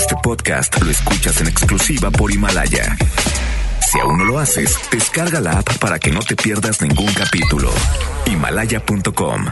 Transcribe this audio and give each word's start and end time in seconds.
Este 0.00 0.16
podcast 0.22 0.80
lo 0.80 0.90
escuchas 0.90 1.42
en 1.42 1.48
exclusiva 1.48 2.10
por 2.10 2.32
Himalaya. 2.32 2.96
Si 3.86 4.00
aún 4.00 4.16
no 4.16 4.24
lo 4.24 4.38
haces, 4.38 4.74
descarga 4.90 5.42
la 5.42 5.58
app 5.58 5.76
para 5.76 5.98
que 5.98 6.10
no 6.10 6.20
te 6.20 6.36
pierdas 6.36 6.80
ningún 6.80 7.12
capítulo. 7.12 7.70
Himalaya.com 8.24 9.44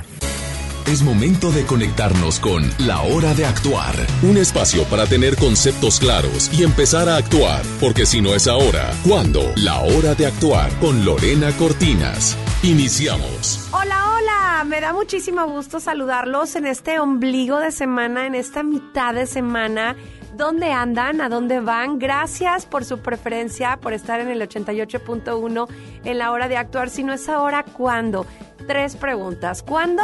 Es 0.87 1.03
momento 1.03 1.53
de 1.53 1.67
conectarnos 1.67 2.41
con 2.41 2.63
La 2.79 3.03
Hora 3.03 3.35
de 3.35 3.45
Actuar, 3.45 3.95
un 4.23 4.39
espacio 4.39 4.85
para 4.85 5.05
tener 5.05 5.37
conceptos 5.37 6.01
claros 6.01 6.51
y 6.51 6.63
empezar 6.63 7.11
a 7.11 7.17
actuar, 7.17 7.61
porque 7.79 8.07
si 8.07 8.23
no 8.23 8.35
es 8.35 8.49
ahora, 8.49 8.91
¿cuándo? 9.07 9.53
La 9.57 9.81
Hora 9.81 10.15
de 10.15 10.29
Actuar 10.29 10.71
con 10.81 11.05
Lorena 11.05 11.53
Cortinas. 11.59 12.39
Iniciamos. 12.63 13.69
Hola, 13.71 14.15
hola, 14.15 14.65
me 14.65 14.81
da 14.81 14.95
muchísimo 14.95 15.47
gusto 15.47 15.79
saludarlos 15.79 16.57
en 16.57 16.67
este 16.67 17.01
ombligo 17.01 17.59
de 17.59 17.71
semana, 17.71 18.27
en 18.27 18.35
esta 18.35 18.63
mitad 18.63 19.13
de 19.13 19.27
semana. 19.27 19.95
¿Dónde 20.35 20.73
andan? 20.73 21.21
¿A 21.21 21.29
dónde 21.29 21.61
van? 21.61 21.99
Gracias 21.99 22.67
por 22.67 22.85
su 22.85 22.99
preferencia, 22.99 23.79
por 23.79 23.93
estar 23.93 24.21
en 24.21 24.29
el 24.29 24.41
88.1 24.41 25.69
en 26.05 26.19
la 26.19 26.31
hora 26.33 26.49
de 26.49 26.57
actuar. 26.57 26.91
Si 26.91 27.03
no 27.03 27.13
es 27.13 27.29
ahora, 27.29 27.65
¿cuándo? 27.65 28.27
Tres 28.67 28.97
preguntas. 28.97 29.63
¿Cuándo? 29.63 30.03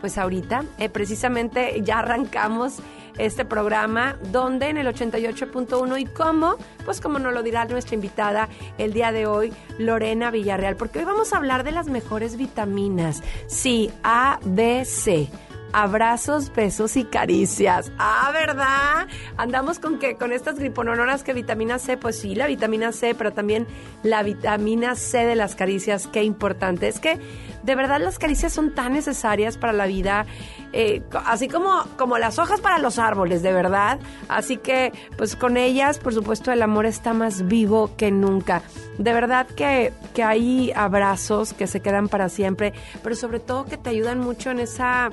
Pues 0.00 0.16
ahorita. 0.18 0.64
Eh, 0.78 0.88
precisamente 0.88 1.82
ya 1.82 1.98
arrancamos 1.98 2.78
este 3.18 3.44
programa. 3.44 4.16
¿Dónde? 4.32 4.70
En 4.70 4.78
el 4.78 4.86
88.1. 4.86 6.00
¿Y 6.00 6.06
cómo? 6.06 6.56
Pues 6.84 7.00
como 7.00 7.18
nos 7.18 7.34
lo 7.34 7.42
dirá 7.42 7.66
nuestra 7.66 7.94
invitada 7.94 8.48
el 8.78 8.92
día 8.92 9.12
de 9.12 9.26
hoy, 9.26 9.52
Lorena 9.78 10.30
Villarreal. 10.30 10.76
Porque 10.76 11.00
hoy 11.00 11.04
vamos 11.04 11.32
a 11.32 11.36
hablar 11.36 11.64
de 11.64 11.72
las 11.72 11.88
mejores 11.88 12.36
vitaminas. 12.36 13.22
Sí, 13.46 13.90
A, 14.02 14.38
B, 14.42 14.84
C 14.84 15.28
abrazos, 15.76 16.50
besos 16.54 16.96
y 16.96 17.04
caricias. 17.04 17.92
Ah, 17.98 18.30
¿verdad? 18.32 19.08
Andamos 19.36 19.78
con 19.78 19.98
que 19.98 20.16
con 20.16 20.32
estas 20.32 20.58
gripononoras 20.58 21.22
que 21.22 21.34
vitamina 21.34 21.78
C, 21.78 21.98
pues 21.98 22.18
sí, 22.18 22.34
la 22.34 22.46
vitamina 22.46 22.92
C, 22.92 23.14
pero 23.14 23.34
también 23.34 23.66
la 24.02 24.22
vitamina 24.22 24.94
C 24.94 25.26
de 25.26 25.36
las 25.36 25.54
caricias, 25.54 26.06
qué 26.10 26.24
importante. 26.24 26.88
Es 26.88 26.98
que 26.98 27.20
de 27.62 27.74
verdad 27.74 28.00
las 28.00 28.18
caricias 28.18 28.54
son 28.54 28.74
tan 28.74 28.94
necesarias 28.94 29.58
para 29.58 29.74
la 29.74 29.84
vida, 29.84 30.24
eh, 30.72 31.02
así 31.26 31.46
como, 31.46 31.84
como 31.98 32.16
las 32.16 32.38
hojas 32.38 32.62
para 32.62 32.78
los 32.78 32.98
árboles, 32.98 33.42
de 33.42 33.52
verdad. 33.52 33.98
Así 34.28 34.56
que, 34.56 34.94
pues 35.18 35.36
con 35.36 35.58
ellas, 35.58 35.98
por 35.98 36.14
supuesto, 36.14 36.52
el 36.52 36.62
amor 36.62 36.86
está 36.86 37.12
más 37.12 37.48
vivo 37.48 37.90
que 37.98 38.10
nunca. 38.10 38.62
De 38.96 39.12
verdad 39.12 39.46
que, 39.46 39.92
que 40.14 40.22
hay 40.22 40.72
abrazos 40.74 41.52
que 41.52 41.66
se 41.66 41.80
quedan 41.80 42.08
para 42.08 42.30
siempre, 42.30 42.72
pero 43.02 43.14
sobre 43.14 43.40
todo 43.40 43.66
que 43.66 43.76
te 43.76 43.90
ayudan 43.90 44.20
mucho 44.20 44.50
en 44.50 44.60
esa 44.60 45.10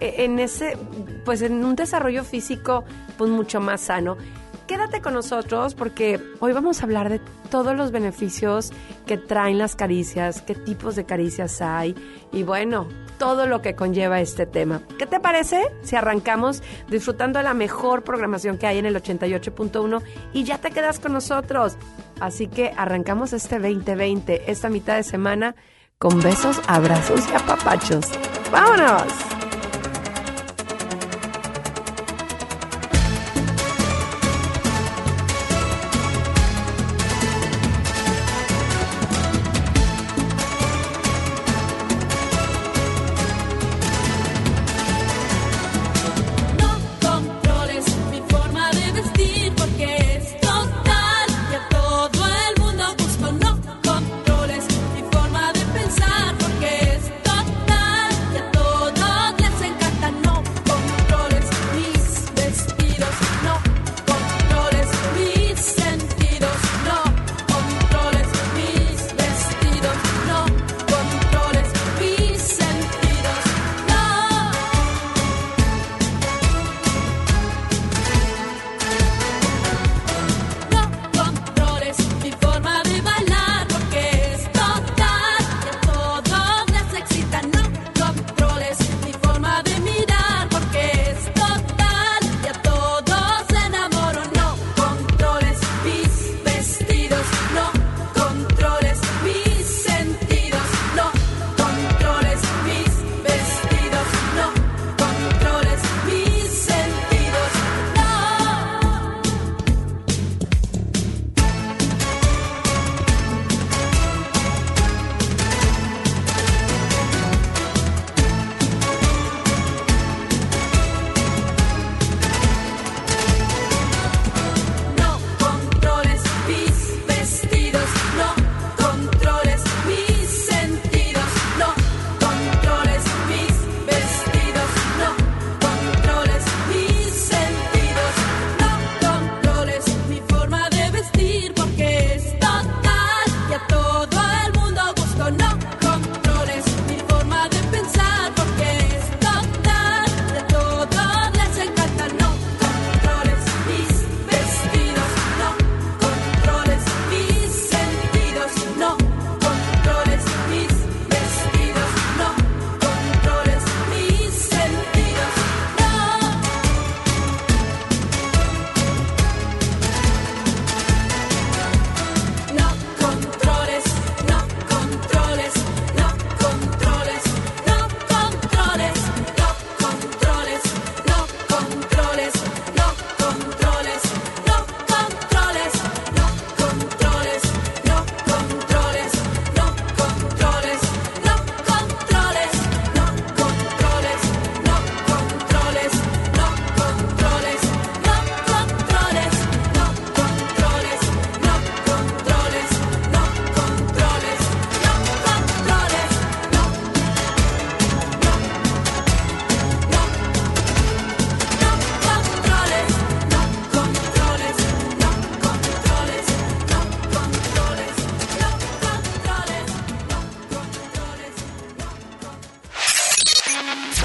en 0.00 0.38
ese, 0.38 0.76
pues 1.24 1.42
en 1.42 1.64
un 1.64 1.76
desarrollo 1.76 2.24
físico, 2.24 2.84
pues 3.18 3.30
mucho 3.30 3.60
más 3.60 3.82
sano. 3.82 4.16
Quédate 4.66 5.00
con 5.00 5.14
nosotros 5.14 5.74
porque 5.74 6.20
hoy 6.38 6.52
vamos 6.52 6.80
a 6.80 6.84
hablar 6.84 7.08
de 7.08 7.20
todos 7.50 7.76
los 7.76 7.90
beneficios 7.90 8.70
que 9.04 9.18
traen 9.18 9.58
las 9.58 9.74
caricias, 9.74 10.42
qué 10.42 10.54
tipos 10.54 10.94
de 10.94 11.04
caricias 11.04 11.60
hay 11.60 11.96
y 12.32 12.44
bueno, 12.44 12.86
todo 13.18 13.46
lo 13.46 13.62
que 13.62 13.74
conlleva 13.74 14.20
este 14.20 14.46
tema. 14.46 14.80
¿Qué 14.96 15.06
te 15.06 15.18
parece 15.18 15.60
si 15.82 15.96
arrancamos 15.96 16.62
disfrutando 16.88 17.40
de 17.40 17.42
la 17.42 17.52
mejor 17.52 18.04
programación 18.04 18.58
que 18.58 18.68
hay 18.68 18.78
en 18.78 18.86
el 18.86 18.94
88.1 18.94 20.02
y 20.32 20.44
ya 20.44 20.58
te 20.58 20.70
quedas 20.70 21.00
con 21.00 21.14
nosotros? 21.14 21.76
Así 22.20 22.46
que 22.46 22.72
arrancamos 22.76 23.32
este 23.32 23.58
2020, 23.58 24.50
esta 24.50 24.68
mitad 24.68 24.94
de 24.94 25.02
semana, 25.02 25.56
con 25.98 26.22
besos, 26.22 26.60
abrazos 26.68 27.28
y 27.28 27.34
apapachos. 27.34 28.06
¡Vámonos! 28.52 29.39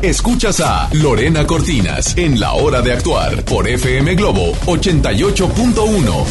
Escuchas 0.06 0.62
a 0.62 0.88
Lorena 0.94 1.48
Cortinas 1.48 2.16
en 2.16 2.40
La 2.40 2.54
Hora 2.54 2.80
de 2.84 2.94
Actuar 2.94 3.44
por 3.44 3.68
FM 3.68 4.14
Globo 4.14 4.52
88.1. 4.68 6.26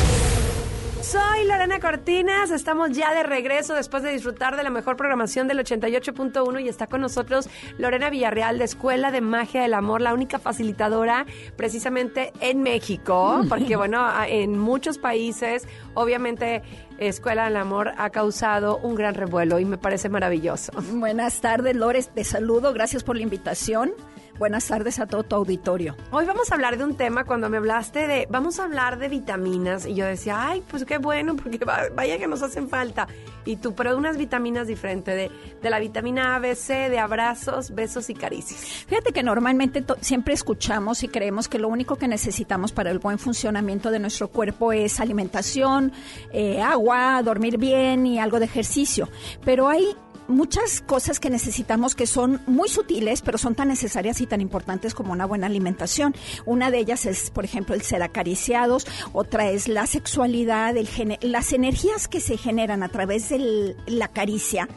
Soy 1.03 1.47
Lorena 1.47 1.81
Cortinas, 1.81 2.53
estamos 2.53 2.93
ya 2.93 3.13
de 3.13 3.25
regreso 3.25 3.75
después 3.75 4.05
de 4.05 4.11
disfrutar 4.11 4.57
de 4.57 4.63
la 4.63 4.71
mejor 4.71 4.97
programación 4.97 5.49
del 5.49 5.59
88.1 5.59 6.65
y 6.65 6.69
está 6.69 6.87
con 6.87 7.01
nosotros 7.01 7.49
Lorena 7.77 8.11
Villarreal 8.11 8.59
de 8.59 8.65
Escuela 8.65 9.11
de 9.11 9.21
Magia 9.21 9.63
del 9.63 9.75
Amor, 9.75 10.01
la 10.01 10.15
única 10.15 10.39
facilitadora 10.39 11.27
precisamente 11.57 12.33
en 12.39 12.63
México, 12.63 13.43
porque 13.49 13.75
bueno, 13.75 14.07
en 14.29 14.57
muchos 14.57 14.99
países 14.99 15.67
obviamente 15.95 16.63
Escuela 16.99 17.45
del 17.45 17.57
Amor 17.57 17.93
ha 17.97 18.11
causado 18.11 18.79
un 18.79 18.95
gran 18.95 19.15
revuelo 19.15 19.59
y 19.59 19.65
me 19.65 19.79
parece 19.79 20.09
maravilloso. 20.09 20.73
Buenas 20.93 21.41
tardes, 21.41 21.75
Lores, 21.75 22.09
te 22.09 22.25
saludo, 22.25 22.73
gracias 22.73 23.03
por 23.03 23.17
la 23.17 23.23
invitación. 23.23 23.93
Buenas 24.39 24.67
tardes 24.67 24.99
a 24.99 25.07
todo 25.07 25.23
tu 25.23 25.37
auditorio. 25.37 25.97
Hoy 26.11 26.25
vamos 26.25 26.51
a 26.51 26.57
hablar 26.57 26.77
de 26.77 26.83
un 26.83 26.97
tema 26.97 27.25
cuando 27.25 27.49
me 27.49 27.57
hablaste 27.57 28.09
de, 28.09 28.27
vamos 28.29 28.59
a 28.59 28.65
hablar 28.65 28.99
de 28.99 29.09
vitaminas 29.09 29.87
y 29.87 29.95
yo 29.95 30.07
decía, 30.07 30.49
ay, 30.49 30.61
pues 30.69 30.85
qué 30.85 30.99
bueno, 30.99 31.37
porque 31.37 31.61
vaya 31.65 32.19
que 32.19 32.27
nos 32.27 32.43
hacen 32.43 32.69
falta. 32.69 33.07
Y 33.45 33.57
tú, 33.57 33.77
pero 33.77 33.97
unas 33.97 34.17
vitaminas 34.17 34.67
diferentes, 34.67 35.15
de, 35.15 35.31
de 35.63 35.71
la 35.71 35.79
vitamina 35.79 36.35
A, 36.35 36.41
B, 36.41 36.57
C, 36.57 36.91
de 36.91 36.99
abrazos, 36.99 37.73
besos 37.73 38.11
y 38.11 38.15
caricias. 38.15 38.61
Fíjate 38.89 39.13
que 39.13 39.23
normalmente 39.23 39.85
siempre 40.01 40.35
escuchamos 40.35 41.05
y 41.05 41.09
creemos 41.09 41.47
que 41.47 41.61
lo 41.61 41.69
único 41.69 41.95
que 41.95 42.09
necesitamos 42.09 42.73
para 42.73 42.91
el 42.91 42.99
buen 42.99 43.21
funcionamiento 43.21 43.93
de 43.93 44.01
nuestro 44.01 44.29
cuerpo 44.29 44.73
es 44.73 44.99
alimentación, 44.99 45.93
eh, 46.33 46.61
agua, 46.61 47.23
dormir 47.23 47.57
bien 47.57 48.05
y 48.05 48.19
algo 48.19 48.41
de 48.41 48.47
ejercicio. 48.47 49.09
Pero 49.45 49.69
hay 49.69 49.95
muchas 50.29 50.81
cosas 50.81 51.21
que 51.21 51.31
necesitamos 51.31 51.95
que 51.95 52.07
son 52.07 52.41
muy 52.47 52.69
sutiles, 52.69 53.23
pero 53.23 53.39
son 53.39 53.55
tan 53.55 53.69
necesarias 53.69 54.21
y 54.21 54.27
tan 54.27 54.41
importantes 54.41 54.95
como 54.95 55.13
una 55.13 55.27
buena 55.27 55.47
alimentación. 55.47 56.15
Una 56.47 56.71
de 56.71 56.79
ellas 56.79 57.07
es, 57.07 57.31
por 57.31 57.45
ejemplo, 57.45 57.75
el 57.75 57.83
ser 57.83 58.03
acariciados, 58.03 58.87
otra 59.13 59.51
es 59.51 59.69
la 59.69 59.87
sexualidad, 59.87 60.77
el 60.77 60.89
las 61.21 61.53
energías 61.53 62.09
que 62.09 62.21
se 62.21 62.37
generan 62.37 62.83
a 62.83 62.89
través 62.89 63.29
de 63.29 63.77
la 63.87 64.09
caricia. 64.09 64.69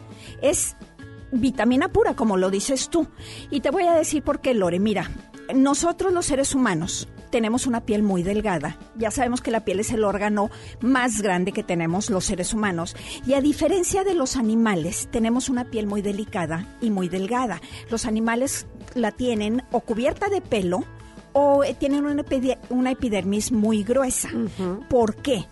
Es 0.41 0.75
vitamina 1.31 1.89
pura, 1.89 2.15
como 2.15 2.37
lo 2.37 2.49
dices 2.49 2.89
tú. 2.89 3.07
Y 3.49 3.61
te 3.61 3.71
voy 3.71 3.83
a 3.83 3.93
decir 3.93 4.23
por 4.23 4.39
qué, 4.39 4.53
Lore. 4.53 4.79
Mira, 4.79 5.11
nosotros 5.53 6.13
los 6.13 6.25
seres 6.25 6.55
humanos 6.55 7.07
tenemos 7.29 7.67
una 7.67 7.81
piel 7.81 8.03
muy 8.03 8.23
delgada. 8.23 8.77
Ya 8.97 9.11
sabemos 9.11 9.41
que 9.41 9.51
la 9.51 9.65
piel 9.65 9.79
es 9.79 9.91
el 9.91 10.03
órgano 10.03 10.49
más 10.81 11.21
grande 11.21 11.51
que 11.51 11.63
tenemos 11.63 12.09
los 12.09 12.25
seres 12.25 12.53
humanos. 12.53 12.95
Y 13.25 13.33
a 13.33 13.41
diferencia 13.41 14.03
de 14.03 14.13
los 14.13 14.35
animales, 14.35 15.07
tenemos 15.11 15.49
una 15.49 15.65
piel 15.65 15.87
muy 15.87 16.01
delicada 16.01 16.65
y 16.81 16.89
muy 16.89 17.09
delgada. 17.09 17.61
Los 17.89 18.05
animales 18.05 18.67
la 18.95 19.11
tienen 19.11 19.63
o 19.71 19.81
cubierta 19.81 20.29
de 20.29 20.41
pelo 20.41 20.83
o 21.33 21.63
eh, 21.63 21.75
tienen 21.77 22.05
una, 22.05 22.91
epidermis 22.91 23.51
muy 23.51 23.83
gruesa. 23.83 24.29
¿Por 24.89 25.15
qué? 25.15 25.45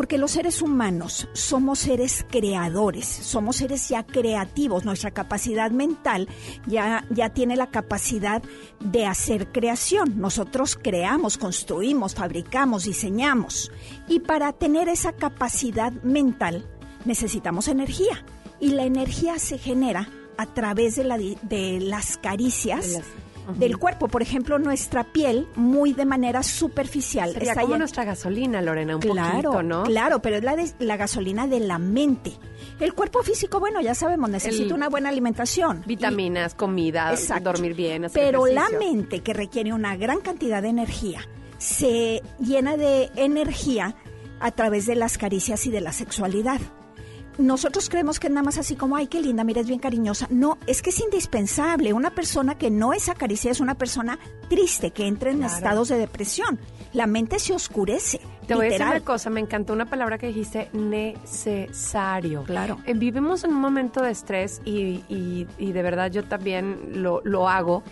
Porque 0.00 0.16
los 0.16 0.30
seres 0.30 0.62
humanos 0.62 1.28
somos 1.34 1.80
seres 1.80 2.24
creadores, 2.30 3.04
somos 3.04 3.56
seres 3.56 3.86
ya 3.90 4.02
creativos. 4.02 4.86
Nuestra 4.86 5.10
capacidad 5.10 5.70
mental 5.70 6.26
ya, 6.66 7.04
ya 7.10 7.34
tiene 7.34 7.54
la 7.54 7.66
capacidad 7.66 8.42
de 8.82 9.04
hacer 9.04 9.52
creación. 9.52 10.18
Nosotros 10.18 10.78
creamos, 10.82 11.36
construimos, 11.36 12.14
fabricamos, 12.14 12.84
diseñamos. 12.84 13.70
Y 14.08 14.20
para 14.20 14.54
tener 14.54 14.88
esa 14.88 15.12
capacidad 15.12 15.92
mental 16.02 16.66
necesitamos 17.04 17.68
energía. 17.68 18.24
Y 18.58 18.70
la 18.70 18.84
energía 18.84 19.38
se 19.38 19.58
genera 19.58 20.08
a 20.38 20.46
través 20.46 20.96
de, 20.96 21.04
la, 21.04 21.18
de 21.18 21.78
las 21.78 22.16
caricias 22.16 23.02
del 23.56 23.78
cuerpo. 23.78 24.08
Por 24.08 24.22
ejemplo, 24.22 24.58
nuestra 24.58 25.04
piel, 25.04 25.46
muy 25.56 25.92
de 25.92 26.04
manera 26.04 26.42
superficial. 26.42 27.32
Sería 27.32 27.52
está 27.52 27.62
como 27.62 27.78
nuestra 27.78 28.04
gasolina, 28.04 28.60
Lorena, 28.60 28.96
un 28.96 29.02
claro, 29.02 29.52
poquito, 29.52 29.62
¿no? 29.62 29.82
Claro, 29.84 30.20
pero 30.22 30.36
es 30.36 30.44
la, 30.44 30.56
de, 30.56 30.70
la 30.78 30.96
gasolina 30.96 31.46
de 31.46 31.60
la 31.60 31.78
mente. 31.78 32.32
El 32.78 32.94
cuerpo 32.94 33.22
físico, 33.22 33.60
bueno, 33.60 33.80
ya 33.80 33.94
sabemos, 33.94 34.30
necesita 34.30 34.74
una 34.74 34.88
buena 34.88 35.08
alimentación. 35.08 35.82
Vitaminas, 35.86 36.54
comida, 36.54 37.14
dormir 37.42 37.74
bien. 37.74 38.06
pero 38.12 38.46
la 38.46 38.68
mente, 38.78 39.20
que 39.20 39.34
requiere 39.34 39.72
una 39.72 39.96
gran 39.96 40.20
cantidad 40.20 40.62
de 40.62 40.68
energía, 40.68 41.20
se 41.58 42.22
llena 42.38 42.76
de 42.76 43.10
energía 43.16 43.94
a 44.40 44.50
través 44.52 44.86
de 44.86 44.94
las 44.94 45.18
caricias 45.18 45.66
y 45.66 45.70
de 45.70 45.80
la 45.80 45.92
sexualidad 45.92 46.60
nosotros 47.40 47.88
creemos 47.88 48.20
que 48.20 48.28
es 48.28 48.32
nada 48.32 48.44
más 48.44 48.58
así 48.58 48.76
como, 48.76 48.96
ay, 48.96 49.06
qué 49.06 49.20
linda, 49.20 49.44
mira, 49.44 49.60
es 49.60 49.66
bien 49.66 49.80
cariñosa. 49.80 50.26
No, 50.30 50.58
es 50.66 50.82
que 50.82 50.90
es 50.90 51.00
indispensable. 51.00 51.92
Una 51.92 52.10
persona 52.10 52.56
que 52.56 52.70
no 52.70 52.92
es 52.92 53.08
acariciada 53.08 53.52
es 53.52 53.60
una 53.60 53.74
persona 53.74 54.18
triste, 54.48 54.90
que 54.90 55.06
entra 55.06 55.30
en 55.30 55.42
estados 55.42 55.88
de 55.88 55.98
depresión. 55.98 56.58
La 56.92 57.06
mente 57.06 57.38
se 57.38 57.52
oscurece. 57.52 58.20
Te 58.46 58.54
voy 58.54 58.66
a 58.66 58.70
decir 58.70 58.86
una 58.86 59.00
cosa, 59.00 59.30
me 59.30 59.40
encantó 59.40 59.72
una 59.72 59.86
palabra 59.86 60.18
que 60.18 60.26
dijiste, 60.26 60.68
necesario. 60.72 62.42
Claro. 62.44 62.78
Eh, 62.84 62.94
vivimos 62.94 63.44
en 63.44 63.50
un 63.50 63.60
momento 63.60 64.02
de 64.02 64.10
estrés 64.10 64.60
y, 64.64 65.04
y, 65.08 65.46
y 65.58 65.72
de 65.72 65.82
verdad 65.82 66.10
yo 66.10 66.24
también 66.24 67.02
lo, 67.02 67.20
lo 67.24 67.48
hago 67.48 67.82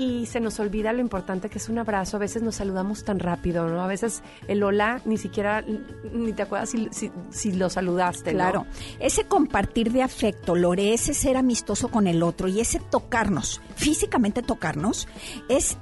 y 0.00 0.24
se 0.24 0.40
nos 0.40 0.58
olvida 0.60 0.94
lo 0.94 1.00
importante 1.00 1.50
que 1.50 1.58
es 1.58 1.68
un 1.68 1.78
abrazo. 1.78 2.16
A 2.16 2.20
veces 2.20 2.42
nos 2.42 2.54
saludamos 2.54 3.04
tan 3.04 3.18
rápido, 3.18 3.68
¿no? 3.68 3.82
A 3.82 3.86
veces 3.86 4.22
el 4.48 4.62
hola 4.62 5.02
ni 5.04 5.18
siquiera, 5.18 5.62
ni 6.10 6.32
te 6.32 6.42
acuerdas 6.42 6.70
si, 6.70 6.88
si, 7.30 7.52
lo 7.52 7.68
saludaste, 7.68 8.32
Claro. 8.32 8.64
Ese 8.98 9.24
compartir 9.24 9.92
de 9.92 10.02
afecto, 10.02 10.54
Lore, 10.54 10.94
ese 10.94 11.12
ser 11.12 11.36
amistoso 11.36 11.88
con 11.88 12.06
el 12.06 12.22
otro 12.22 12.48
y 12.48 12.60
ese 12.60 12.80
tocarnos, 12.80 13.60
físicamente 13.76 14.40
tocarnos, 14.40 15.06
es 15.50 15.76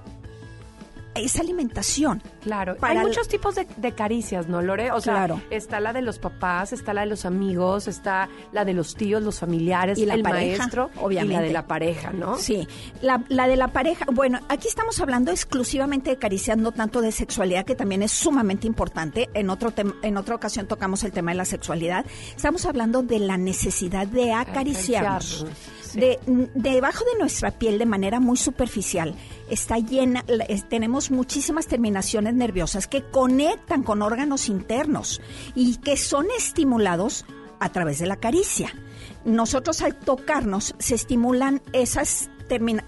esa 1.19 1.43
alimentación. 1.43 2.23
Claro, 2.43 2.77
hay 2.81 2.99
muchos 2.99 3.29
tipos 3.29 3.55
de, 3.55 3.93
caricias, 3.93 4.49
¿no, 4.49 4.63
Lore? 4.63 4.93
O 4.93 5.01
sea, 5.01 5.29
está 5.51 5.81
la 5.81 5.93
de 5.93 6.03
los 6.03 6.19
papás, 6.19 6.73
está 6.73 6.95
la 6.95 7.03
de 7.03 7.09
los 7.09 7.25
amigos, 7.25 7.89
está 7.89 8.29
la 8.53 8.65
de 8.65 8.75
los 8.75 8.95
tíos, 8.95 9.23
los 9.23 9.39
familiares, 9.39 9.99
y 9.99 10.07
la 10.07 10.15
el 10.15 10.23
pareja, 10.23 10.59
maestro 10.59 10.91
obviamente. 11.01 11.35
y 11.35 11.37
la 11.37 11.43
de 11.43 11.53
la 11.53 11.67
pareja, 11.67 12.13
¿no? 12.13 12.37
Sí, 12.37 12.67
la, 13.03 13.19
de 13.19 13.57
la 13.57 13.69
pareja, 13.69 14.07
bueno, 14.13 14.41
aquí 14.49 14.69
estamos 14.69 15.01
hablando 15.01 15.31
exclusivamente 15.31 16.11
de 16.11 16.17
caricias, 16.17 16.57
no 16.57 16.73
tanto 16.73 17.01
de 17.01 17.13
sexualidad, 17.13 17.65
que 17.65 17.75
también 17.75 18.03
es 18.03 18.13
sumamente 18.13 18.67
importante. 18.67 19.29
En, 19.35 19.51
otro 19.51 19.73
en 20.03 20.17
otra 20.17 20.35
ocasión 20.35 20.67
tocamos 20.67 21.05
el 21.05 21.13
tema 21.13 21.33
de 21.33 21.37
la 21.37 21.45
sexualidad. 21.45 22.07
Estamos 22.35 22.67
hablando 22.67 23.03
de 23.03 23.19
la 23.19 23.37
necesidad 23.37 24.07
de 24.07 24.33
acariciarnos. 24.33 25.47
De, 25.95 26.19
debajo 26.55 27.05
de 27.05 27.19
nuestra 27.19 27.51
piel 27.51 27.79
de 27.79 27.87
manera 27.87 28.21
muy 28.21 28.37
superficial 28.37 29.15
está 29.51 29.79
llena, 29.79 30.25
tenemos 30.69 31.11
muchísimas 31.11 31.67
terminaciones 31.67 32.35
nerviosas 32.35 32.87
que 32.87 33.03
conectan 33.03 33.83
con 33.83 34.03
órganos 34.03 34.49
internos 34.49 35.21
y 35.55 35.77
que 35.77 35.97
son 35.97 36.27
estimulados 36.37 37.25
a 37.61 37.71
través 37.71 37.99
de 37.99 38.07
la 38.07 38.17
caricia. 38.17 38.73
Nosotros 39.25 39.83
al 39.83 39.95
tocarnos 39.95 40.75
se 40.79 40.95
estimulan 40.95 41.63
esas 41.73 42.31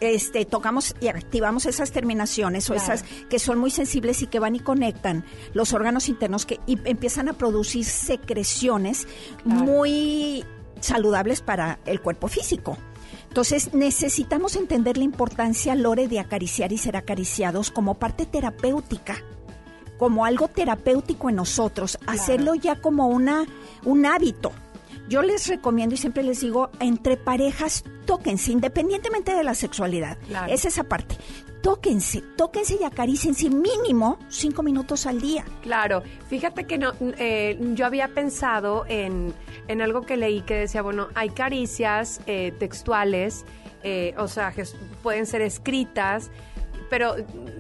este, 0.01 0.47
tocamos 0.47 0.95
y 1.01 1.09
activamos 1.09 1.67
esas 1.67 1.93
terminaciones 1.93 2.71
o 2.71 2.75
esas 2.75 3.05
que 3.29 3.39
son 3.39 3.59
muy 3.59 3.71
sensibles 3.71 4.23
y 4.23 4.27
que 4.27 4.39
van 4.39 4.57
y 4.57 4.61
conectan 4.61 5.25
los 5.53 5.75
órganos 5.75 6.09
internos 6.09 6.47
que 6.47 6.61
y 6.67 6.79
empiezan 6.89 7.29
a 7.29 7.35
producir 7.35 7.85
secreciones 7.85 9.07
muy 9.45 10.45
saludables 10.81 11.43
para 11.43 11.79
el 11.85 12.01
cuerpo 12.01 12.29
físico. 12.29 12.79
Entonces 13.31 13.73
necesitamos 13.75 14.57
entender 14.57 14.97
la 14.97 15.05
importancia, 15.05 15.77
Lore, 15.77 16.09
de 16.09 16.19
acariciar 16.19 16.73
y 16.73 16.79
ser 16.79 16.97
acariciados 16.97 17.71
como 17.71 17.95
parte 17.95 18.27
terapéutica, 18.27 19.23
como 19.99 20.25
algo 20.25 20.49
terapéutico 20.49 21.31
en 21.31 21.37
nosotros, 21.37 21.97
hacerlo 22.09 22.57
ya 22.57 22.75
como 22.81 23.07
una, 23.07 23.47
un 23.85 24.05
hábito. 24.05 24.51
Yo 25.09 25.23
les 25.23 25.47
recomiendo 25.47 25.95
y 25.95 25.99
siempre 25.99 26.25
les 26.25 26.41
digo, 26.41 26.71
entre 26.81 27.17
parejas, 27.17 27.85
tóquense, 28.05 28.51
independientemente 28.51 29.33
de 29.33 29.45
la 29.45 29.55
sexualidad. 29.55 30.19
Es 30.49 30.65
esa 30.65 30.83
parte 30.83 31.17
tóquense, 31.63 32.23
tóquense 32.37 32.79
y 32.81 32.85
acarícense 32.85 33.51
mínimo 33.51 34.19
cinco 34.29 34.63
minutos 34.63 35.07
al 35.07 35.21
día. 35.21 35.45
Claro, 35.63 36.03
fíjate 36.29 36.65
que 36.65 36.79
no, 36.79 36.93
eh, 37.19 37.59
yo 37.75 37.87
había 37.87 38.09
pensado 38.09 38.85
en, 38.89 39.33
en, 39.69 39.83
algo 39.83 40.03
que 40.03 40.17
leí 40.17 40.43
que 40.43 40.55
decía, 40.55 40.83
bueno, 40.83 41.09
hay 41.15 41.31
caricias 41.31 42.21
eh, 42.27 42.53
textuales, 42.59 43.45
eh, 43.83 44.15
o 44.19 44.29
sea, 44.29 44.53
pueden 45.03 45.27
ser 45.27 45.43
escritas, 45.43 46.31
pero 46.89 47.15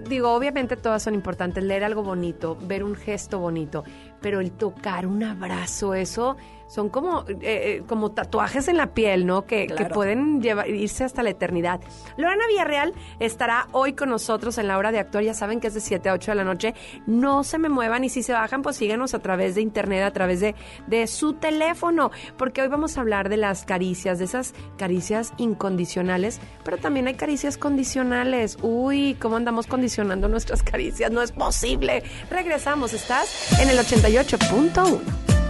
digo, 0.08 0.32
obviamente 0.32 0.76
todas 0.76 1.02
son 1.02 1.14
importantes, 1.14 1.62
leer 1.62 1.84
algo 1.84 2.02
bonito, 2.02 2.56
ver 2.60 2.82
un 2.82 2.96
gesto 2.96 3.38
bonito, 3.38 3.84
pero 4.20 4.40
el 4.40 4.50
tocar 4.50 5.06
un 5.06 5.22
abrazo, 5.22 5.94
eso 5.94 6.36
son 6.70 6.88
como, 6.88 7.24
eh, 7.28 7.36
eh, 7.40 7.82
como 7.88 8.12
tatuajes 8.12 8.68
en 8.68 8.76
la 8.76 8.94
piel, 8.94 9.26
¿no? 9.26 9.44
Que, 9.44 9.66
que 9.66 9.86
pueden 9.86 10.40
llevar, 10.40 10.68
irse 10.68 11.02
hasta 11.02 11.24
la 11.24 11.30
eternidad. 11.30 11.80
Lorena 12.16 12.46
Villarreal 12.48 12.94
estará 13.18 13.66
hoy 13.72 13.94
con 13.94 14.08
nosotros 14.08 14.56
en 14.56 14.68
la 14.68 14.78
hora 14.78 14.92
de 14.92 15.00
actuar. 15.00 15.24
Ya 15.24 15.34
saben 15.34 15.58
que 15.58 15.66
es 15.66 15.74
de 15.74 15.80
7 15.80 16.08
a 16.08 16.12
8 16.12 16.30
de 16.30 16.34
la 16.36 16.44
noche. 16.44 16.74
No 17.06 17.42
se 17.42 17.58
me 17.58 17.68
muevan 17.68 18.04
y 18.04 18.08
si 18.08 18.22
se 18.22 18.32
bajan, 18.32 18.62
pues 18.62 18.76
síganos 18.76 19.14
a 19.14 19.18
través 19.18 19.56
de 19.56 19.62
internet, 19.62 20.04
a 20.04 20.12
través 20.12 20.38
de, 20.38 20.54
de 20.86 21.08
su 21.08 21.32
teléfono, 21.32 22.12
porque 22.38 22.62
hoy 22.62 22.68
vamos 22.68 22.96
a 22.96 23.00
hablar 23.00 23.30
de 23.30 23.36
las 23.36 23.64
caricias, 23.64 24.20
de 24.20 24.26
esas 24.26 24.54
caricias 24.78 25.32
incondicionales, 25.38 26.40
pero 26.62 26.78
también 26.78 27.08
hay 27.08 27.14
caricias 27.14 27.58
condicionales. 27.58 28.58
Uy, 28.62 29.16
¿cómo 29.20 29.36
andamos 29.36 29.66
condicionando 29.66 30.28
nuestras 30.28 30.62
caricias? 30.62 31.10
No 31.10 31.20
es 31.20 31.32
posible. 31.32 32.04
Regresamos, 32.30 32.92
estás 32.92 33.60
en 33.60 33.70
el 33.70 33.78
88.1. 33.78 35.49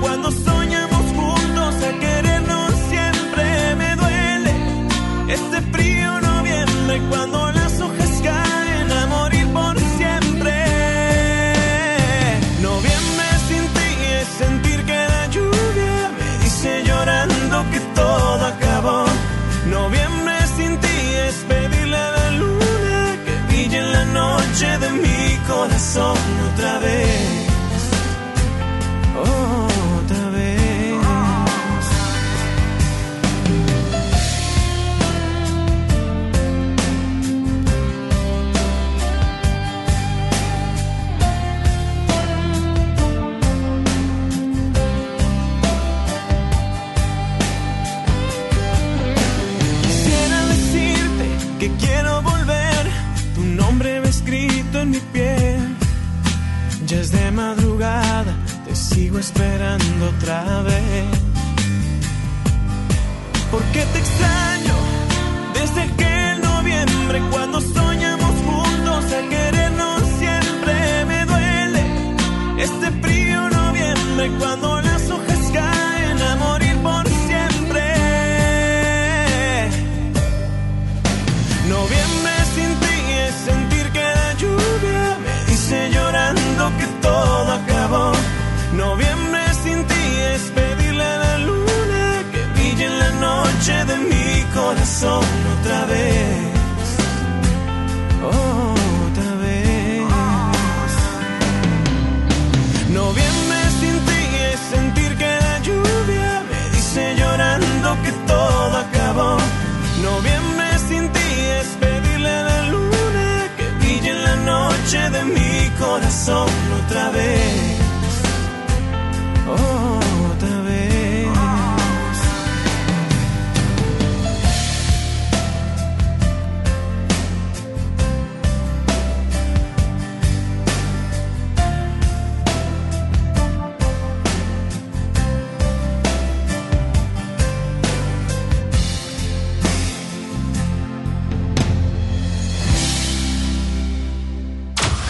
Cuando 0.00 0.30
soñamos 0.30 1.04
juntos 1.14 1.74
a 1.82 2.00
querernos 2.00 2.72
siempre 2.88 3.74
me 3.76 3.96
duele. 3.96 4.52
Este 5.28 5.60
frío 5.72 5.93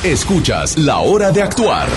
Escuchas 0.04 0.76
La 0.76 0.98
Hora 0.98 1.32
de 1.32 1.40
Actuar 1.40 1.88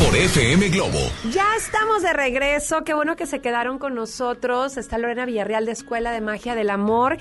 por 0.00 0.16
FM 0.16 0.68
Globo. 0.70 0.98
Ya 1.30 1.54
estamos 1.56 2.02
de 2.02 2.12
regreso. 2.12 2.82
Qué 2.82 2.92
bueno 2.92 3.14
que 3.14 3.26
se 3.26 3.40
quedaron 3.40 3.78
con 3.78 3.94
nosotros. 3.94 4.76
Está 4.76 4.98
Lorena 4.98 5.26
Villarreal 5.26 5.64
de 5.64 5.70
Escuela 5.70 6.10
de 6.10 6.20
Magia 6.20 6.56
del 6.56 6.70
Amor. 6.70 7.18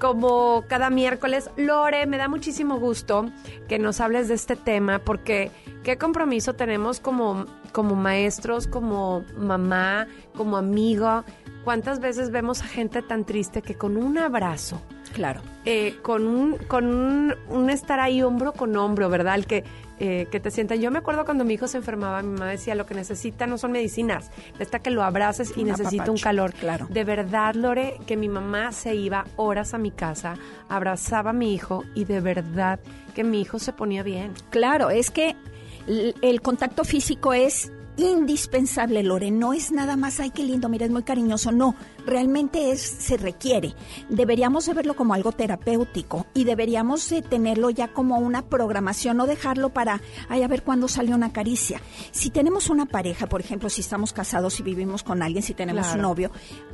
Como 0.00 0.64
cada 0.68 0.88
miércoles, 0.88 1.50
Lore, 1.58 2.06
me 2.06 2.16
da 2.16 2.28
muchísimo 2.28 2.78
gusto 2.78 3.30
que 3.68 3.78
nos 3.78 4.00
hables 4.00 4.28
de 4.28 4.34
este 4.36 4.56
tema 4.56 5.00
porque 5.00 5.50
qué 5.84 5.98
compromiso 5.98 6.54
tenemos 6.54 6.98
como, 6.98 7.44
como 7.72 7.94
maestros, 7.94 8.66
como 8.66 9.22
mamá, 9.36 10.08
como 10.34 10.56
amigo. 10.56 11.24
¿Cuántas 11.62 12.00
veces 12.00 12.30
vemos 12.30 12.62
a 12.62 12.66
gente 12.66 13.02
tan 13.02 13.26
triste 13.26 13.60
que 13.60 13.74
con 13.74 13.98
un 13.98 14.16
abrazo, 14.16 14.80
Claro. 15.12 15.40
eh, 15.64 15.96
con 16.02 16.26
un, 16.26 16.56
con 16.68 16.86
un, 16.86 17.34
un 17.48 17.70
estar 17.70 18.00
ahí 18.00 18.22
hombro 18.22 18.52
con 18.52 18.76
hombro, 18.76 19.08
¿verdad? 19.10 19.34
El 19.34 19.46
que, 19.46 19.64
eh, 19.98 20.26
que 20.30 20.40
te 20.40 20.50
sientan. 20.50 20.80
Yo 20.80 20.90
me 20.90 20.98
acuerdo 20.98 21.24
cuando 21.24 21.44
mi 21.44 21.54
hijo 21.54 21.66
se 21.66 21.76
enfermaba, 21.78 22.22
mi 22.22 22.32
mamá 22.32 22.46
decía, 22.46 22.74
lo 22.74 22.86
que 22.86 22.94
necesita 22.94 23.46
no 23.46 23.58
son 23.58 23.72
medicinas, 23.72 24.30
necesita 24.52 24.78
que 24.78 24.90
lo 24.90 25.02
abraces 25.02 25.52
y 25.56 25.64
necesita 25.64 26.10
un 26.10 26.18
calor. 26.18 26.52
claro. 26.54 26.86
De 26.88 27.04
verdad, 27.04 27.54
Lore, 27.54 27.98
que 28.06 28.16
mi 28.16 28.28
mamá 28.28 28.72
se 28.72 28.94
iba 28.94 29.24
horas 29.36 29.74
a 29.74 29.78
mi 29.78 29.90
casa, 29.90 30.36
abrazaba 30.68 31.30
a 31.30 31.32
mi 31.34 31.52
hijo 31.52 31.84
y 31.94 32.04
de 32.04 32.20
verdad 32.20 32.80
que 33.14 33.24
mi 33.24 33.40
hijo 33.40 33.58
se 33.58 33.72
ponía 33.72 34.02
bien. 34.02 34.32
Claro, 34.50 34.90
es 34.90 35.10
que 35.10 35.36
el 35.86 36.40
contacto 36.42 36.84
físico 36.84 37.32
es 37.32 37.72
indispensable, 37.98 39.02
Lore. 39.02 39.30
No 39.30 39.52
es 39.52 39.70
nada 39.72 39.96
más, 39.96 40.20
ay, 40.20 40.30
qué 40.30 40.42
lindo, 40.44 40.68
mira, 40.68 40.86
es 40.86 40.90
muy 40.92 41.02
cariñoso. 41.02 41.52
No, 41.52 41.74
realmente 42.06 42.70
es, 42.70 42.80
se 42.80 43.16
requiere. 43.16 43.74
Deberíamos 44.08 44.66
de 44.66 44.74
verlo 44.74 44.94
como 44.96 45.14
algo 45.14 45.32
terapéutico 45.32 46.26
y 46.34 46.44
deberíamos 46.44 47.08
de 47.10 47.22
tenerlo 47.22 47.70
ya 47.70 47.88
como 47.88 48.18
una 48.18 48.42
programación, 48.48 49.16
no 49.16 49.26
dejarlo 49.26 49.70
para, 49.70 50.00
ay, 50.28 50.42
a 50.42 50.48
ver 50.48 50.62
cuándo 50.62 50.88
sale 50.88 51.14
una 51.14 51.32
caricia. 51.32 51.80
Si 52.12 52.30
tenemos 52.30 52.70
una 52.70 52.86
pareja, 52.86 53.26
por 53.26 53.40
ejemplo, 53.40 53.68
si 53.68 53.80
estamos 53.80 54.12
casados 54.12 54.58
y 54.60 54.62
vivimos 54.62 55.02
con 55.02 55.22
alguien, 55.22 55.42
si 55.42 55.54
tenemos 55.54 55.86
Claro. 55.86 55.96
un 55.98 56.02
novio, 56.02 56.30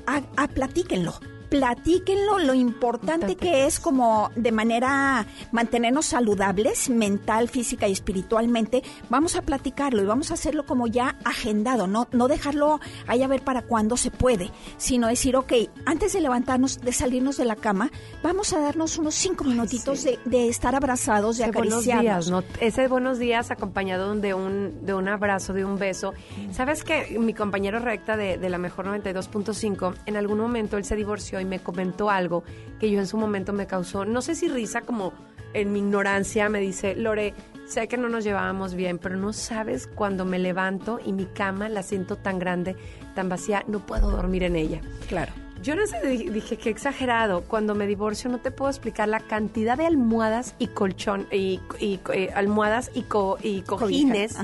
a, 0.07 0.23
a- 0.37 0.49
platíquenlo. 0.49 1.15
Platíquenlo, 1.55 2.41
lo 2.41 2.53
importante 2.53 3.37
que 3.37 3.67
es 3.67 3.79
como 3.79 4.33
de 4.35 4.51
manera 4.51 5.25
mantenernos 5.53 6.07
saludables, 6.07 6.91
mental, 6.91 7.49
física 7.49 7.87
y 7.87 7.93
espiritualmente, 7.93 8.83
vamos 9.09 9.37
a 9.37 9.43
platicarlo 9.43 10.03
y 10.03 10.05
vamos 10.05 10.33
a 10.33 10.35
hacerlo 10.35 10.67
como 10.67 10.89
ya 10.89 11.17
agendado, 11.25 11.87
no, 11.87 12.09
no 12.11 12.27
dejarlo 12.27 12.81
ahí 13.07 13.23
a 13.23 13.29
ver 13.29 13.43
para 13.43 13.63
cuándo 13.63 13.97
se 13.97 14.11
puede, 14.11 14.51
sino 14.79 15.07
decir, 15.07 15.37
ok, 15.37 15.53
antes 15.87 16.13
de 16.13 16.23
levantarnos, 16.23 16.81
de 16.81 16.93
salirnos 16.93 17.37
de 17.37 17.45
la 17.45 17.55
cama, 17.55 17.93
vamos 18.21 18.53
a 18.53 18.59
darnos 18.59 18.99
unos 18.99 19.15
cinco 19.15 19.45
minutitos 19.45 20.03
de, 20.03 20.19
de, 20.25 20.49
estar 20.49 20.75
abrazados, 20.75 21.39
de, 21.39 21.45
acariciarnos. 21.45 21.85
Buenos 21.85 22.03
días, 22.03 22.31
¿no? 22.31 22.43
Ese 22.59 22.89
buenos 22.89 23.21
días 23.21 23.53
acompañado 23.53 24.13
de 24.17 24.35
un, 24.35 24.85
de 24.85 24.93
un 24.93 25.07
abrazo, 25.07 25.53
de 25.53 25.65
un 25.65 25.79
beso. 25.79 26.15
¿Sabes 26.51 26.83
que 26.83 27.17
mi 27.17 27.33
compañero 27.33 27.79
recta 27.79 28.17
de, 28.17 28.39
de 28.39 28.49
la 28.49 28.59
Mejor 28.59 28.87
92.5, 28.87 29.95
en 30.07 30.17
algún 30.17 30.39
momento 30.39 30.79
él 30.79 30.85
se 30.85 30.97
divorció 30.97 31.44
me 31.45 31.61
comentó 31.61 32.11
algo 32.11 32.45
que 32.79 32.91
yo 32.91 32.99
en 32.99 33.07
su 33.07 33.17
momento 33.17 33.53
me 33.53 33.67
causó, 33.67 34.05
no 34.05 34.23
sé 34.23 34.35
si 34.35 34.49
risa, 34.49 34.83
como 34.83 35.13
en 35.53 35.73
mi 35.73 35.79
ignorancia, 35.79 36.49
me 36.49 36.61
dice, 36.61 36.97
Lore, 36.97 37.33
sé 37.67 37.89
que 37.89 37.97
no 37.97 38.09
nos 38.09 38.25
llevábamos 38.25 38.75
bien, 38.75 38.99
pero 38.99 39.17
no 39.17 39.33
sabes 39.33 39.87
cuando 39.87 40.25
me 40.25 40.39
levanto 40.39 40.99
y 41.05 41.13
mi 41.13 41.27
cama 41.27 41.69
la 41.69 41.83
siento 41.83 42.17
tan 42.17 42.39
grande, 42.39 42.77
tan 43.15 43.29
vacía, 43.29 43.65
no 43.69 43.81
puedo 43.81 44.11
dormir 44.11 44.43
en 44.43 44.57
ella. 44.57 44.81
Claro. 45.09 45.33
Yo 45.65 45.75
no 45.77 45.87
sé, 45.87 46.07
dije 46.07 46.59
que 46.59 46.69
exagerado. 46.69 47.41
Cuando 47.45 47.75
me 47.75 47.87
divorcio 47.87 48.29
no 48.29 48.37
te 48.37 48.51
puedo 48.51 48.69
explicar 48.71 49.09
la 49.09 49.21
cantidad 49.21 49.79
de 49.79 49.87
almohadas 49.87 50.55
y 50.59 50.67
colchón 50.67 51.27
y, 51.33 51.59
y, 51.81 52.01
eh, 52.13 52.31
almohadas 52.35 52.91
y, 52.93 53.05
co, 53.05 53.39
y 53.43 53.63
cojines 53.63 54.37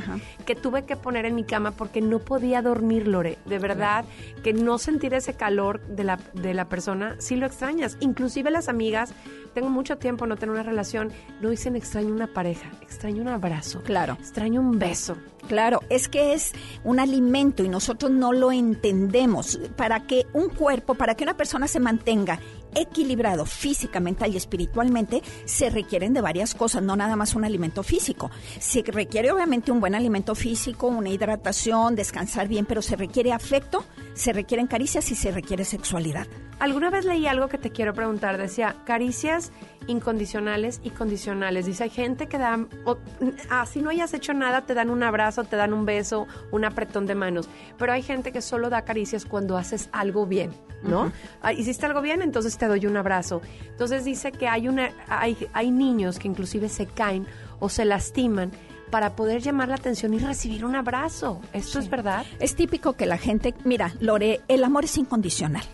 que 0.47 0.55
tuve 0.55 0.87
que 0.87 0.97
poner 0.97 1.27
en 1.27 1.35
mi 1.35 1.45
cama 1.45 1.73
porque 1.73 2.00
no 2.00 2.21
podía 2.21 2.62
dormir, 2.62 3.07
Lore. 3.07 3.37
De 3.45 3.59
verdad, 3.59 4.07
que 4.43 4.55
no 4.55 4.79
sentir 4.79 5.12
ese 5.12 5.35
calor 5.35 5.83
de 5.89 6.05
la, 6.05 6.19
de 6.33 6.55
la 6.55 6.71
persona, 6.71 7.17
sí 7.19 7.37
lo 7.37 7.45
extrañas. 7.45 7.99
Inclusive 8.00 8.50
las 8.50 8.71
amigas, 8.71 9.12
tengo 9.53 9.69
mucho 9.69 9.99
tiempo 9.99 10.27
no 10.27 10.37
tener 10.37 10.55
una 10.55 10.62
relación, 10.62 11.12
no 11.43 11.50
dicen 11.50 11.77
extraño 11.77 12.15
una 12.15 12.29
pareja, 12.29 12.71
extraño 12.81 13.21
un 13.21 13.29
abrazo. 13.29 13.83
Claro. 13.83 14.15
Extraño 14.19 14.62
un 14.62 14.79
beso. 14.79 15.19
Claro, 15.49 15.80
es 15.88 16.09
que 16.09 16.32
es 16.32 16.52
un 16.85 17.00
alimento 17.00 17.64
y 17.64 17.68
nosotros 17.68 18.11
no 18.11 18.32
lo 18.32 18.52
entendemos. 18.52 19.59
Para 19.76 20.06
que 20.06 20.26
un 20.32 20.49
cuerpo, 20.49 20.94
para 20.94 21.14
que 21.14 21.25
una 21.25 21.37
persona 21.37 21.66
se 21.66 21.80
mantenga 21.80 22.40
equilibrado 22.75 23.47
física, 23.47 24.00
mental 24.00 24.33
y 24.33 24.37
espiritualmente, 24.37 25.23
se 25.45 25.71
requieren 25.71 26.12
de 26.12 26.21
varias 26.21 26.55
cosas, 26.55 26.83
no 26.83 26.97
nada 26.97 27.17
más 27.17 27.35
un 27.35 27.45
alimento 27.45 27.83
físico. 27.83 28.31
Se 28.59 28.83
requiere 28.83 29.31
obviamente 29.31 29.73
un 29.73 29.81
buen 29.81 29.95
alimento 29.95 30.35
físico, 30.35 30.87
una 30.87 31.11
hidratación, 31.11 31.97
descansar 31.97 32.49
bien, 32.49 32.67
pero 32.67 32.83
se 32.83 32.97
requiere 32.97 33.33
afecto, 33.33 33.85
se 34.15 34.33
requieren 34.33 34.67
caricias 34.67 35.11
y 35.11 35.15
se 35.15 35.31
requiere 35.31 35.65
sexualidad. 35.65 36.27
Alguna 36.59 36.91
vez 36.91 37.07
leí 37.07 37.27
algo 37.27 37.49
que 37.49 37.57
te 37.57 37.71
quiero 37.71 37.95
preguntar, 37.95 38.37
decía, 38.37 38.77
caricias 38.85 39.50
incondicionales 39.87 40.81
y 40.85 40.91
condicionales. 40.91 41.65
Dice, 41.65 41.85
hay 41.85 41.91
gente 41.91 42.27
que 42.27 42.37
da, 42.37 42.67
así 43.49 43.81
no 43.81 43.89
hayas 43.89 44.12
hecho 44.12 44.35
nada, 44.35 44.61
te 44.62 44.75
dan 44.75 44.91
un 44.91 45.03
abrazo, 45.03 45.45
te 45.45 45.57
dan 45.57 45.73
un 45.73 45.87
beso, 45.87 46.27
un 46.50 46.67
apretón 46.67 47.07
de 47.07 47.15
manos. 47.15 47.49
Pero 47.79 47.93
hay 47.93 48.03
gente 48.03 48.31
que 48.31 48.43
solo 48.43 48.69
da 48.69 48.83
caricias 48.83 49.25
cuando 49.25 49.57
haces 49.57 49.89
algo 49.93 50.27
bien, 50.27 50.53
¿no? 50.83 51.11
Ah, 51.41 51.55
hiciste 51.55 51.87
algo 51.87 52.03
bien, 52.03 52.21
entonces 52.21 52.59
te 52.61 52.67
doy 52.67 52.87
un 52.87 52.97
abrazo. 52.97 53.40
Entonces 53.71 54.05
dice 54.05 54.31
que 54.31 54.47
hay, 54.47 54.69
una, 54.69 54.93
hay, 55.09 55.49
hay 55.55 55.71
niños 55.71 56.19
que 56.19 56.29
inclusive 56.29 56.69
se 56.69 56.87
caen 56.87 57.26
o 57.59 57.71
se 57.71 57.87
lastiman 57.87 58.52
para 58.90 59.17
poder 59.17 59.40
llamar 59.40 59.69
la 59.69 59.76
atención 59.76 60.12
y 60.12 60.19
recibir 60.19 60.64
un 60.64 60.76
abrazo. 60.76 61.40
¿Esto 61.55 61.79
es 61.79 61.88
verdad? 61.88 62.26
Es 62.38 62.55
típico 62.55 62.93
que 62.93 63.07
la 63.07 63.17
gente, 63.17 63.55
mira, 63.64 63.95
Lore, 64.00 64.43
el 64.49 64.62
amor 64.62 64.85
es 64.85 64.99
incondicional. 64.99 65.64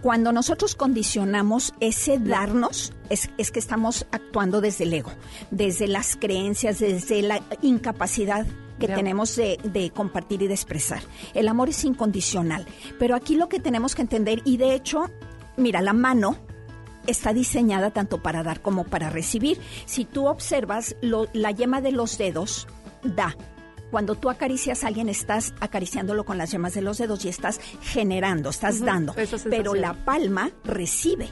Cuando 0.00 0.32
nosotros 0.32 0.74
condicionamos 0.74 1.74
ese 1.78 2.18
darnos, 2.18 2.92
es, 3.08 3.30
es, 3.38 3.52
que 3.52 3.60
estamos 3.60 4.06
actuando 4.10 4.60
desde 4.60 4.82
el 4.82 4.94
ego, 4.94 5.12
desde 5.52 5.86
las 5.86 6.16
creencias, 6.16 6.80
desde 6.80 7.22
la 7.22 7.40
incapacidad 7.60 8.46
que 8.80 8.88
tenemos 8.88 9.36
de, 9.36 9.58
de, 9.62 9.90
compartir 9.90 10.42
y 10.42 10.48
de 10.48 10.54
expresar. 10.54 11.02
El 11.34 11.46
amor 11.46 11.68
es 11.68 11.84
incondicional, 11.84 12.66
pero 12.98 13.14
aquí 13.14 13.36
lo 13.36 13.48
que 13.48 13.60
tenemos 13.60 13.94
que 13.94 14.02
entender, 14.02 14.42
y 14.44 14.56
de 14.56 14.74
hecho, 14.74 15.08
mira, 15.56 15.82
la 15.82 15.92
mano 15.92 16.36
está 17.06 17.32
diseñada 17.32 17.90
tanto 17.90 18.22
para 18.22 18.42
dar 18.42 18.60
como 18.62 18.84
para 18.84 19.10
recibir. 19.10 19.60
Si 19.86 20.04
tú 20.04 20.26
observas, 20.26 20.96
lo, 21.00 21.28
la 21.32 21.50
yema 21.50 21.80
de 21.80 21.92
los 21.92 22.18
dedos 22.18 22.68
da, 23.02 23.36
cuando 23.90 24.14
tú 24.14 24.30
acaricias 24.30 24.84
a 24.84 24.86
alguien, 24.86 25.08
estás 25.08 25.52
acariciándolo 25.60 26.24
con 26.24 26.38
las 26.38 26.50
yemas 26.50 26.74
de 26.74 26.80
los 26.80 26.98
dedos 26.98 27.24
y 27.24 27.28
estás 27.28 27.60
generando, 27.82 28.50
estás 28.50 28.80
dando. 28.80 29.14
Pero 29.50 29.74
la 29.74 29.92
palma 29.92 30.50
recibe. 30.64 31.28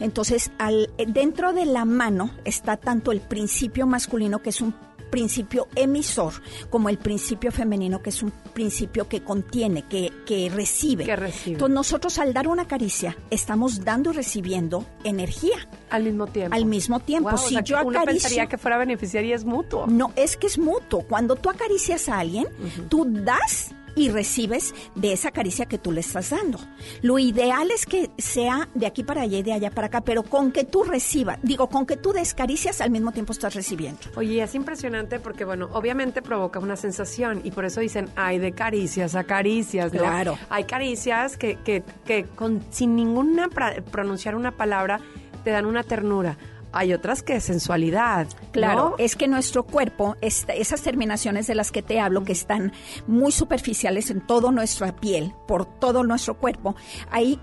Entonces, 0.00 0.50
al, 0.58 0.90
dentro 1.06 1.52
de 1.52 1.66
la 1.66 1.84
mano 1.84 2.30
está 2.44 2.76
tanto 2.76 3.12
el 3.12 3.20
principio 3.20 3.86
masculino, 3.86 4.40
que 4.40 4.50
es 4.50 4.60
un 4.60 4.74
principio 5.10 5.68
emisor 5.74 6.34
como 6.70 6.88
el 6.88 6.98
principio 6.98 7.50
femenino, 7.52 8.02
que 8.02 8.10
es 8.10 8.22
un 8.22 8.32
principio 8.52 9.08
que 9.08 9.22
contiene, 9.22 9.82
que, 9.82 10.12
que 10.26 10.50
recibe. 10.50 11.04
Que 11.04 11.16
recibe. 11.16 11.54
Entonces 11.54 11.74
nosotros 11.74 12.18
al 12.18 12.32
dar 12.32 12.48
una 12.48 12.66
caricia 12.66 13.16
estamos 13.30 13.84
dando 13.84 14.10
y 14.10 14.14
recibiendo 14.14 14.84
energía. 15.04 15.56
Al 15.90 16.04
mismo 16.04 16.26
tiempo. 16.26 16.54
Al 16.56 16.64
mismo 16.66 17.00
tiempo. 17.00 17.30
Wow, 17.30 17.38
si 17.38 17.46
o 17.46 17.48
sea, 17.48 17.60
yo 17.62 17.76
uno 17.84 17.98
acaricio, 17.98 18.22
pensaría 18.22 18.46
que 18.46 18.58
fuera 18.58 18.78
beneficiaria 18.78 19.34
es 19.34 19.44
mutuo. 19.44 19.86
No, 19.86 20.12
es 20.16 20.36
que 20.36 20.46
es 20.46 20.58
mutuo. 20.58 21.02
Cuando 21.02 21.36
tú 21.36 21.50
acaricias 21.50 22.08
a 22.08 22.18
alguien, 22.18 22.46
uh 22.46 22.64
-huh. 22.64 22.88
tú 22.88 23.06
das 23.08 23.74
y 23.98 24.10
recibes 24.10 24.74
de 24.94 25.12
esa 25.12 25.30
caricia 25.30 25.66
que 25.66 25.78
tú 25.78 25.92
le 25.92 26.00
estás 26.00 26.30
dando. 26.30 26.58
Lo 27.02 27.18
ideal 27.18 27.70
es 27.70 27.84
que 27.84 28.10
sea 28.16 28.68
de 28.74 28.86
aquí 28.86 29.02
para 29.02 29.22
allá 29.22 29.38
y 29.38 29.42
de 29.42 29.52
allá 29.52 29.70
para 29.70 29.88
acá, 29.88 30.00
pero 30.00 30.22
con 30.22 30.52
que 30.52 30.64
tú 30.64 30.84
recibas, 30.84 31.38
digo, 31.42 31.68
con 31.68 31.84
que 31.84 31.96
tú 31.96 32.12
des 32.12 32.34
caricias, 32.34 32.80
al 32.80 32.90
mismo 32.90 33.12
tiempo 33.12 33.32
estás 33.32 33.54
recibiendo. 33.54 34.00
Oye, 34.16 34.42
es 34.42 34.54
impresionante 34.54 35.18
porque, 35.18 35.44
bueno, 35.44 35.68
obviamente 35.72 36.22
provoca 36.22 36.58
una 36.60 36.76
sensación 36.76 37.40
y 37.44 37.50
por 37.50 37.64
eso 37.64 37.80
dicen, 37.80 38.08
hay 38.16 38.38
de 38.38 38.52
caricias 38.52 39.14
a 39.14 39.24
caricias, 39.24 39.92
¿no? 39.92 40.00
Claro. 40.00 40.38
Hay 40.48 40.64
caricias 40.64 41.36
que, 41.36 41.56
que, 41.64 41.82
que 42.04 42.24
con, 42.24 42.64
sin 42.70 42.94
ninguna 42.94 43.48
pronunciar 43.48 44.34
una 44.34 44.52
palabra 44.52 45.00
te 45.44 45.50
dan 45.50 45.66
una 45.66 45.82
ternura 45.82 46.36
hay 46.72 46.92
otras 46.92 47.22
que 47.22 47.40
sensualidad. 47.40 48.28
Claro, 48.52 48.90
¿no? 48.90 48.94
es 48.98 49.16
que 49.16 49.28
nuestro 49.28 49.64
cuerpo, 49.64 50.16
esas 50.20 50.82
terminaciones 50.82 51.46
de 51.46 51.54
las 51.54 51.70
que 51.70 51.82
te 51.82 52.00
hablo, 52.00 52.24
que 52.24 52.32
están 52.32 52.72
muy 53.06 53.32
superficiales 53.32 54.10
en 54.10 54.26
toda 54.26 54.50
nuestra 54.50 54.94
piel, 54.96 55.34
por 55.46 55.66
todo 55.66 56.04
nuestro 56.04 56.38
cuerpo, 56.38 56.76
hay 57.10 57.40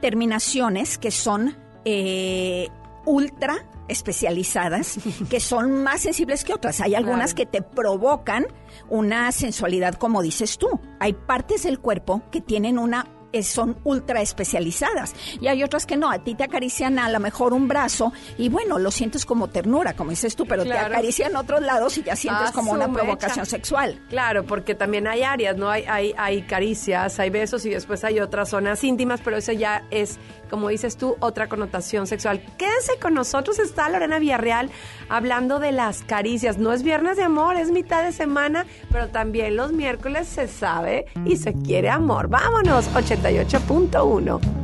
terminaciones 0.00 0.98
que 0.98 1.10
son 1.10 1.56
eh, 1.84 2.68
ultra 3.04 3.64
especializadas 3.88 4.98
que 5.30 5.40
son 5.40 5.82
más 5.82 6.02
sensibles 6.02 6.44
que 6.44 6.54
otras. 6.54 6.80
Hay 6.80 6.94
algunas 6.94 7.34
claro. 7.34 7.50
que 7.50 7.58
te 7.58 7.62
provocan 7.62 8.46
una 8.88 9.30
sensualidad, 9.32 9.94
como 9.94 10.22
dices 10.22 10.58
tú. 10.58 10.80
Hay 11.00 11.12
partes 11.12 11.62
del 11.64 11.78
cuerpo 11.78 12.22
que 12.30 12.40
tienen 12.40 12.78
una 12.78 13.06
son 13.42 13.76
ultra 13.84 14.20
especializadas 14.20 15.14
y 15.40 15.48
hay 15.48 15.62
otras 15.62 15.86
que 15.86 15.96
no, 15.96 16.10
a 16.10 16.18
ti 16.18 16.34
te 16.34 16.44
acarician 16.44 16.98
a 16.98 17.08
lo 17.08 17.20
mejor 17.20 17.52
un 17.52 17.68
brazo 17.68 18.12
y 18.38 18.48
bueno, 18.48 18.78
lo 18.78 18.90
sientes 18.90 19.24
como 19.24 19.48
ternura, 19.48 19.94
como 19.94 20.10
dices 20.10 20.36
tú, 20.36 20.46
pero 20.46 20.62
claro. 20.64 20.88
te 20.88 20.94
acarician 20.94 21.36
otros 21.36 21.62
lados 21.62 21.98
y 21.98 22.02
ya 22.02 22.16
sientes 22.16 22.48
ah, 22.48 22.52
como 22.54 22.72
una 22.72 22.92
provocación 22.92 23.46
sexual. 23.46 24.00
Claro, 24.08 24.44
porque 24.44 24.74
también 24.74 25.06
hay 25.06 25.22
áreas, 25.22 25.56
¿no? 25.56 25.70
Hay, 25.70 25.84
hay, 25.88 26.14
hay 26.16 26.42
caricias, 26.42 27.18
hay 27.18 27.30
besos 27.30 27.64
y 27.66 27.70
después 27.70 28.04
hay 28.04 28.20
otras 28.20 28.50
zonas 28.50 28.82
íntimas, 28.84 29.20
pero 29.22 29.36
eso 29.36 29.52
ya 29.52 29.84
es, 29.90 30.18
como 30.54 30.68
dices 30.68 30.96
tú, 30.96 31.16
otra 31.18 31.48
connotación 31.48 32.06
sexual. 32.06 32.40
Quédense 32.56 32.92
con 33.00 33.12
nosotros, 33.12 33.58
está 33.58 33.88
Lorena 33.88 34.20
Villarreal 34.20 34.70
hablando 35.08 35.58
de 35.58 35.72
las 35.72 36.02
caricias. 36.02 36.58
No 36.58 36.72
es 36.72 36.84
viernes 36.84 37.16
de 37.16 37.24
amor, 37.24 37.56
es 37.56 37.72
mitad 37.72 38.04
de 38.04 38.12
semana, 38.12 38.64
pero 38.92 39.08
también 39.08 39.56
los 39.56 39.72
miércoles 39.72 40.28
se 40.28 40.46
sabe 40.46 41.06
y 41.24 41.38
se 41.38 41.54
quiere 41.54 41.90
amor. 41.90 42.28
Vámonos, 42.28 42.86
80 42.94 43.24
88.1. 43.30 44.63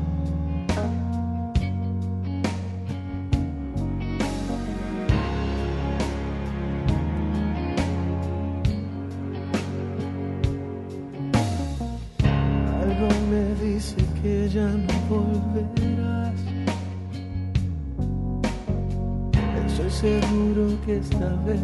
esta 21.00 21.28
vez 21.46 21.60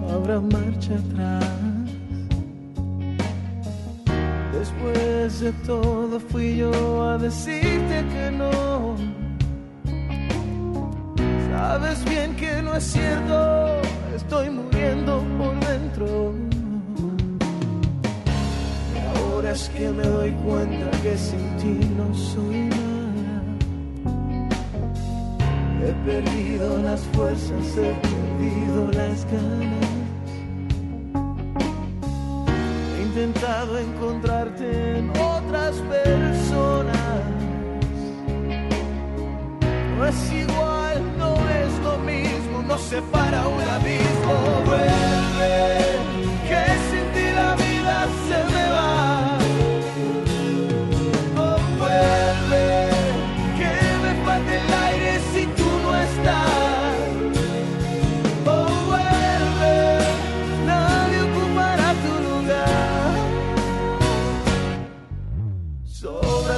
no 0.00 0.14
habrá 0.14 0.40
marcha 0.40 0.94
atrás. 0.94 1.44
Después 4.52 5.40
de 5.40 5.52
todo 5.66 6.20
fui 6.20 6.56
yo 6.56 7.02
a 7.02 7.18
decirte 7.18 8.04
que 8.12 8.30
no. 8.30 8.96
Sabes 11.50 12.04
bien 12.04 12.34
que 12.36 12.62
no 12.62 12.74
es 12.76 12.84
cierto, 12.84 13.80
estoy 14.16 14.50
muriendo 14.50 15.22
por 15.38 15.54
dentro. 15.66 16.34
Y 18.94 18.98
ahora 19.18 19.52
es 19.52 19.68
que 19.68 19.90
me 19.90 20.04
doy 20.04 20.32
cuenta 20.46 20.90
que 21.02 21.16
sin 21.16 21.56
ti 21.58 21.90
no 21.96 22.14
soy 22.14 22.68
nada. 22.68 22.83
He 25.86 25.92
perdido 26.06 26.78
las 26.78 27.02
fuerzas, 27.12 27.76
he 27.76 27.92
perdido 27.92 28.90
las 28.92 29.26
ganas. 29.26 29.88
He 32.96 33.02
intentado 33.02 33.78
encontrarte 33.78 34.98
en 34.98 35.10
otras 35.10 35.74
personas. 35.76 37.20
No 39.98 40.06
es 40.06 40.32
igual, 40.32 41.02
no 41.18 41.34
es 41.50 41.78
lo 41.80 41.98
mismo, 41.98 42.62
nos 42.66 42.80
separa 42.80 43.46
un 43.46 43.60
abismo. 43.60 44.34
Vuelve, 44.64 45.80
que 46.48 46.64
sin 46.88 47.06
ti 47.12 47.26
la 47.34 47.54
vida 47.56 48.08
se 48.26 48.53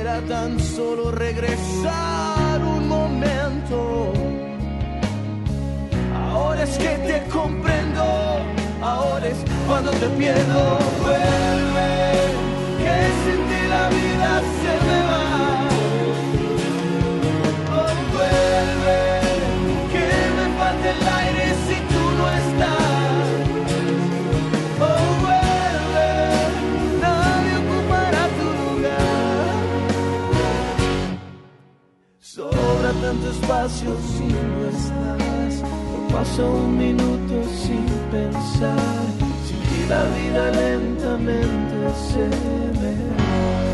Pudiera 0.00 0.20
tan 0.22 0.58
solo 0.58 1.10
regresar 1.10 2.60
un 2.62 2.88
momento. 2.88 4.12
Ahora 6.14 6.62
es 6.62 6.78
que 6.78 6.88
te 7.06 7.22
comprendo, 7.28 8.02
ahora 8.80 9.28
es 9.28 9.36
cuando 9.66 9.90
te 9.90 10.06
pierdo. 10.16 11.69
Sobra 33.10 33.22
tanto 33.22 33.30
espacio 33.30 33.96
si 34.16 34.24
no 34.24 34.68
estás. 34.68 35.62
No 35.62 36.08
paso 36.14 36.50
un 36.52 36.78
minuto 36.78 37.44
sin 37.44 37.84
pensar. 38.10 38.78
Sin 39.46 39.58
ti 39.58 39.86
la 39.88 40.04
vida 40.04 40.50
lentamente 40.52 41.90
se 41.96 42.24
me 42.80 42.92
va. 43.16 43.69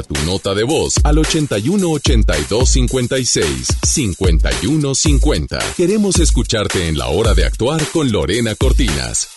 Tu 0.00 0.14
nota 0.24 0.54
de 0.54 0.62
voz 0.62 0.94
al 1.04 1.18
81 1.18 1.86
82 1.86 2.66
56 2.66 3.66
51 3.82 4.94
50. 4.94 5.58
Queremos 5.76 6.18
escucharte 6.18 6.88
en 6.88 6.96
la 6.96 7.08
hora 7.08 7.34
de 7.34 7.44
actuar 7.44 7.84
con 7.92 8.10
Lorena 8.10 8.54
Cortinas. 8.54 9.28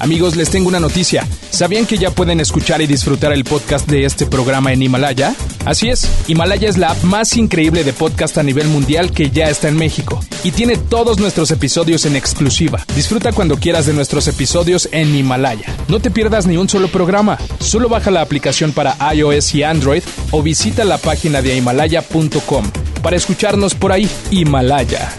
Amigos, 0.00 0.34
les 0.34 0.50
tengo 0.50 0.68
una 0.68 0.80
noticia. 0.80 1.28
¿Sabían 1.50 1.86
que 1.86 1.98
ya 1.98 2.10
pueden 2.10 2.40
escuchar 2.40 2.80
y 2.82 2.86
disfrutar 2.86 3.32
el 3.32 3.44
podcast 3.44 3.88
de 3.88 4.04
este 4.04 4.26
programa 4.26 4.72
en 4.72 4.82
Himalaya? 4.82 5.34
Así 5.68 5.90
es, 5.90 6.08
Himalaya 6.26 6.66
es 6.66 6.78
la 6.78 6.92
app 6.92 7.02
más 7.02 7.36
increíble 7.36 7.84
de 7.84 7.92
podcast 7.92 8.38
a 8.38 8.42
nivel 8.42 8.68
mundial 8.68 9.12
que 9.12 9.28
ya 9.28 9.50
está 9.50 9.68
en 9.68 9.76
México 9.76 10.18
y 10.42 10.52
tiene 10.52 10.78
todos 10.78 11.18
nuestros 11.18 11.50
episodios 11.50 12.06
en 12.06 12.16
exclusiva. 12.16 12.82
Disfruta 12.96 13.32
cuando 13.32 13.58
quieras 13.58 13.84
de 13.84 13.92
nuestros 13.92 14.26
episodios 14.28 14.88
en 14.92 15.14
Himalaya. 15.14 15.66
No 15.88 16.00
te 16.00 16.10
pierdas 16.10 16.46
ni 16.46 16.56
un 16.56 16.70
solo 16.70 16.88
programa. 16.88 17.36
Solo 17.58 17.90
baja 17.90 18.10
la 18.10 18.22
aplicación 18.22 18.72
para 18.72 18.96
iOS 19.12 19.56
y 19.56 19.62
Android 19.62 20.02
o 20.30 20.42
visita 20.42 20.84
la 20.84 20.96
página 20.96 21.42
de 21.42 21.56
himalaya.com 21.56 22.64
para 23.02 23.16
escucharnos 23.16 23.74
por 23.74 23.92
ahí. 23.92 24.08
Himalaya. 24.30 25.18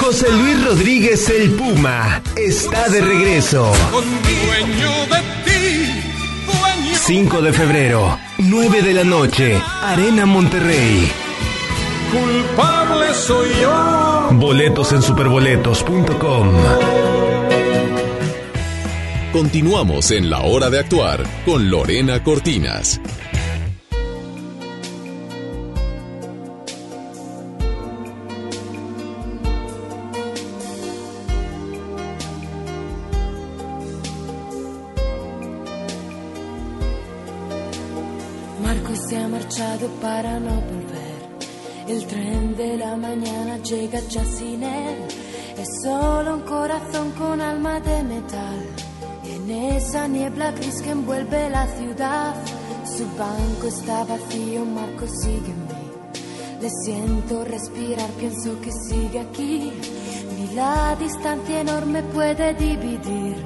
José 0.00 0.30
Luis 0.32 0.64
Rodríguez 0.64 1.28
el 1.28 1.50
Puma 1.52 2.22
está 2.36 2.88
de 2.88 3.00
regreso. 3.00 3.72
5 6.94 7.42
de 7.42 7.52
febrero, 7.52 8.18
9 8.38 8.82
de 8.82 8.94
la 8.94 9.04
noche, 9.04 9.60
Arena 9.82 10.26
Monterrey. 10.26 11.10
Culpable 12.12 13.14
soy 13.14 13.48
yo. 13.60 14.28
Boletos 14.32 14.92
en 14.92 15.02
superboletos.com. 15.02 16.48
Continuamos 19.32 20.10
en 20.10 20.30
la 20.30 20.40
hora 20.40 20.70
de 20.70 20.78
actuar 20.80 21.22
con 21.44 21.70
Lorena 21.70 22.22
Cortinas. 22.22 23.00
Envuelve 50.90 51.50
la 51.50 51.66
ciudad, 51.66 52.34
su 52.84 53.04
banco 53.16 53.66
está 53.66 54.04
vacío, 54.04 54.64
Marco 54.64 55.04
mí. 55.04 55.88
Le 56.60 56.70
siento 56.70 57.44
respirar, 57.44 58.10
pienso 58.18 58.60
que 58.60 58.72
sigue 58.72 59.20
aquí. 59.20 59.72
Ni 60.36 60.54
la 60.54 60.96
distancia 60.98 61.60
enorme 61.60 62.02
puede 62.02 62.54
dividir 62.54 63.36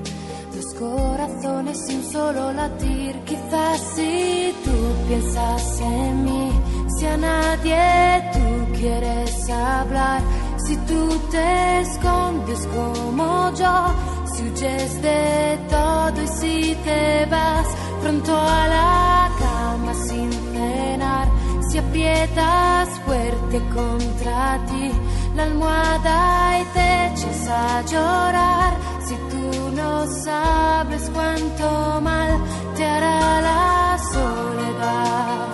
dos 0.55 0.75
corazones 0.75 1.79
sin 1.87 2.03
solo 2.11 2.53
latir. 2.53 3.15
Quizás 3.25 3.81
si 3.95 4.55
tú 4.65 5.09
piensas 5.09 5.81
en 5.81 6.25
mí, 6.25 6.51
si 6.99 7.07
a 7.07 7.17
nadie 7.17 8.31
tú 8.33 8.73
quieres 8.79 9.51
hablar, 9.51 10.23
si 10.67 10.77
tú 10.77 11.09
te 11.31 11.81
escondes 11.81 12.67
como 12.69 13.53
yo, 13.55 13.95
si 14.43 14.49
huyes 14.49 15.03
de 15.03 15.59
todo 15.71 16.23
y 16.23 16.27
si 16.27 16.75
te 16.85 17.27
vas 17.31 17.67
pronto 18.03 18.37
a 18.37 18.69
la 18.69 19.31
cama 19.39 19.95
sin 19.95 20.31
cenar, 20.33 21.29
si 21.69 21.79
aprietas 21.79 22.89
fuerte 23.07 23.63
contra 23.75 24.59
ti 24.67 24.91
la 25.37 25.45
almohada 25.45 26.61
y 26.61 26.65
te 26.75 27.07
echas 27.07 27.49
a 27.49 27.83
llorar, 27.83 28.75
si 29.07 29.15
tú 29.15 29.71
no 29.75 30.07
sabes 30.07 31.11
cuánto 31.15 32.01
mal 32.01 32.39
te 32.77 32.85
hará 32.85 33.41
la 33.41 33.99
soledad. 34.13 35.49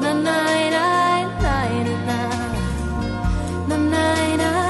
Na, 0.00 0.14
na, 0.14 0.38
na, 0.70 0.88
na, 1.42 1.54
na, 3.68 3.76
na, 3.76 4.36
na, 4.36 4.69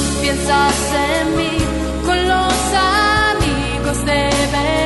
piensas 0.21 0.93
en 0.93 1.35
mí 1.35 1.57
con 2.05 2.27
los 2.27 2.53
amigos 3.33 4.05
de 4.05 4.29
veras, 4.53 4.80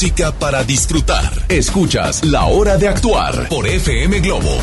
Música 0.00 0.32
para 0.32 0.64
disfrutar. 0.64 1.30
Escuchas 1.50 2.24
La 2.24 2.46
Hora 2.46 2.78
de 2.78 2.88
Actuar 2.88 3.50
por 3.50 3.66
FM 3.66 4.20
Globo. 4.20 4.56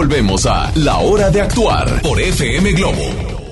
Volvemos 0.00 0.44
a 0.44 0.70
La 0.74 0.98
Hora 0.98 1.30
de 1.30 1.40
Actuar 1.40 2.02
por 2.02 2.20
FM 2.20 2.72
Globo. 2.72 3.00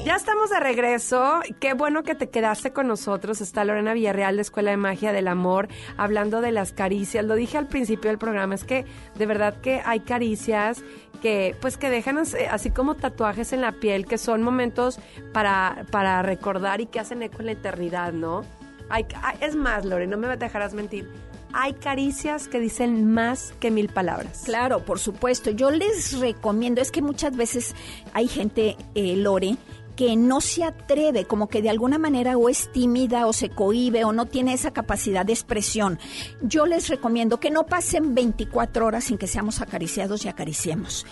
Ya 0.04 0.14
estamos 0.16 0.50
de 0.50 0.60
regreso. 0.60 1.40
Qué 1.58 1.72
bueno 1.72 2.02
que 2.02 2.14
te 2.14 2.28
quedaste 2.28 2.70
con 2.70 2.86
nosotros. 2.86 3.40
Está 3.40 3.64
Lorena 3.64 3.94
Villarreal 3.94 4.36
de 4.36 4.42
Escuela 4.42 4.70
de 4.70 4.76
Magia 4.76 5.14
del 5.14 5.26
Amor 5.28 5.68
hablando 5.96 6.42
de 6.42 6.52
las 6.52 6.72
caricias. 6.72 7.24
Lo 7.24 7.34
dije 7.34 7.56
al 7.56 7.66
principio 7.66 8.10
del 8.10 8.18
programa, 8.18 8.54
es 8.56 8.64
que 8.64 8.84
de 9.14 9.24
verdad 9.24 9.54
que 9.62 9.80
hay 9.86 10.00
caricias 10.00 10.82
que 11.22 11.56
pues 11.62 11.78
que 11.78 11.88
dejan 11.88 12.18
as- 12.18 12.36
así 12.50 12.68
como 12.68 12.94
tatuajes 12.94 13.54
en 13.54 13.62
la 13.62 13.72
piel, 13.72 14.04
que 14.04 14.18
son 14.18 14.42
momentos 14.42 14.98
para, 15.32 15.86
para 15.90 16.20
recordar 16.20 16.82
y 16.82 16.86
que 16.88 17.00
hacen 17.00 17.22
eco 17.22 17.38
en 17.40 17.46
la 17.46 17.52
eternidad, 17.52 18.12
¿no? 18.12 18.42
Hay- 18.90 19.06
es 19.40 19.56
más, 19.56 19.86
Lore, 19.86 20.06
no 20.06 20.18
me 20.18 20.36
dejarás 20.36 20.74
mentir. 20.74 21.10
Hay 21.56 21.74
caricias 21.74 22.48
que 22.48 22.58
dicen 22.58 23.12
más 23.12 23.54
que 23.60 23.70
mil 23.70 23.88
palabras. 23.88 24.42
Claro, 24.44 24.84
por 24.84 24.98
supuesto. 24.98 25.50
Yo 25.50 25.70
les 25.70 26.18
recomiendo, 26.18 26.80
es 26.80 26.90
que 26.90 27.00
muchas 27.00 27.36
veces 27.36 27.76
hay 28.12 28.26
gente, 28.26 28.76
eh, 28.96 29.14
Lore, 29.14 29.56
que 29.96 30.16
no 30.16 30.40
se 30.40 30.64
atreve, 30.64 31.24
como 31.26 31.48
que 31.48 31.62
de 31.62 31.70
alguna 31.70 31.98
manera 31.98 32.36
o 32.36 32.48
es 32.48 32.70
tímida 32.72 33.26
o 33.26 33.32
se 33.32 33.50
cohíbe 33.50 34.04
o 34.04 34.12
no 34.12 34.26
tiene 34.26 34.52
esa 34.52 34.72
capacidad 34.72 35.24
de 35.24 35.32
expresión. 35.32 35.98
Yo 36.42 36.66
les 36.66 36.88
recomiendo 36.88 37.40
que 37.40 37.50
no 37.50 37.66
pasen 37.66 38.14
24 38.14 38.86
horas 38.86 39.04
sin 39.04 39.18
que 39.18 39.26
seamos 39.26 39.60
acariciados 39.60 40.24
y 40.24 40.28
acariciemos. 40.28 41.06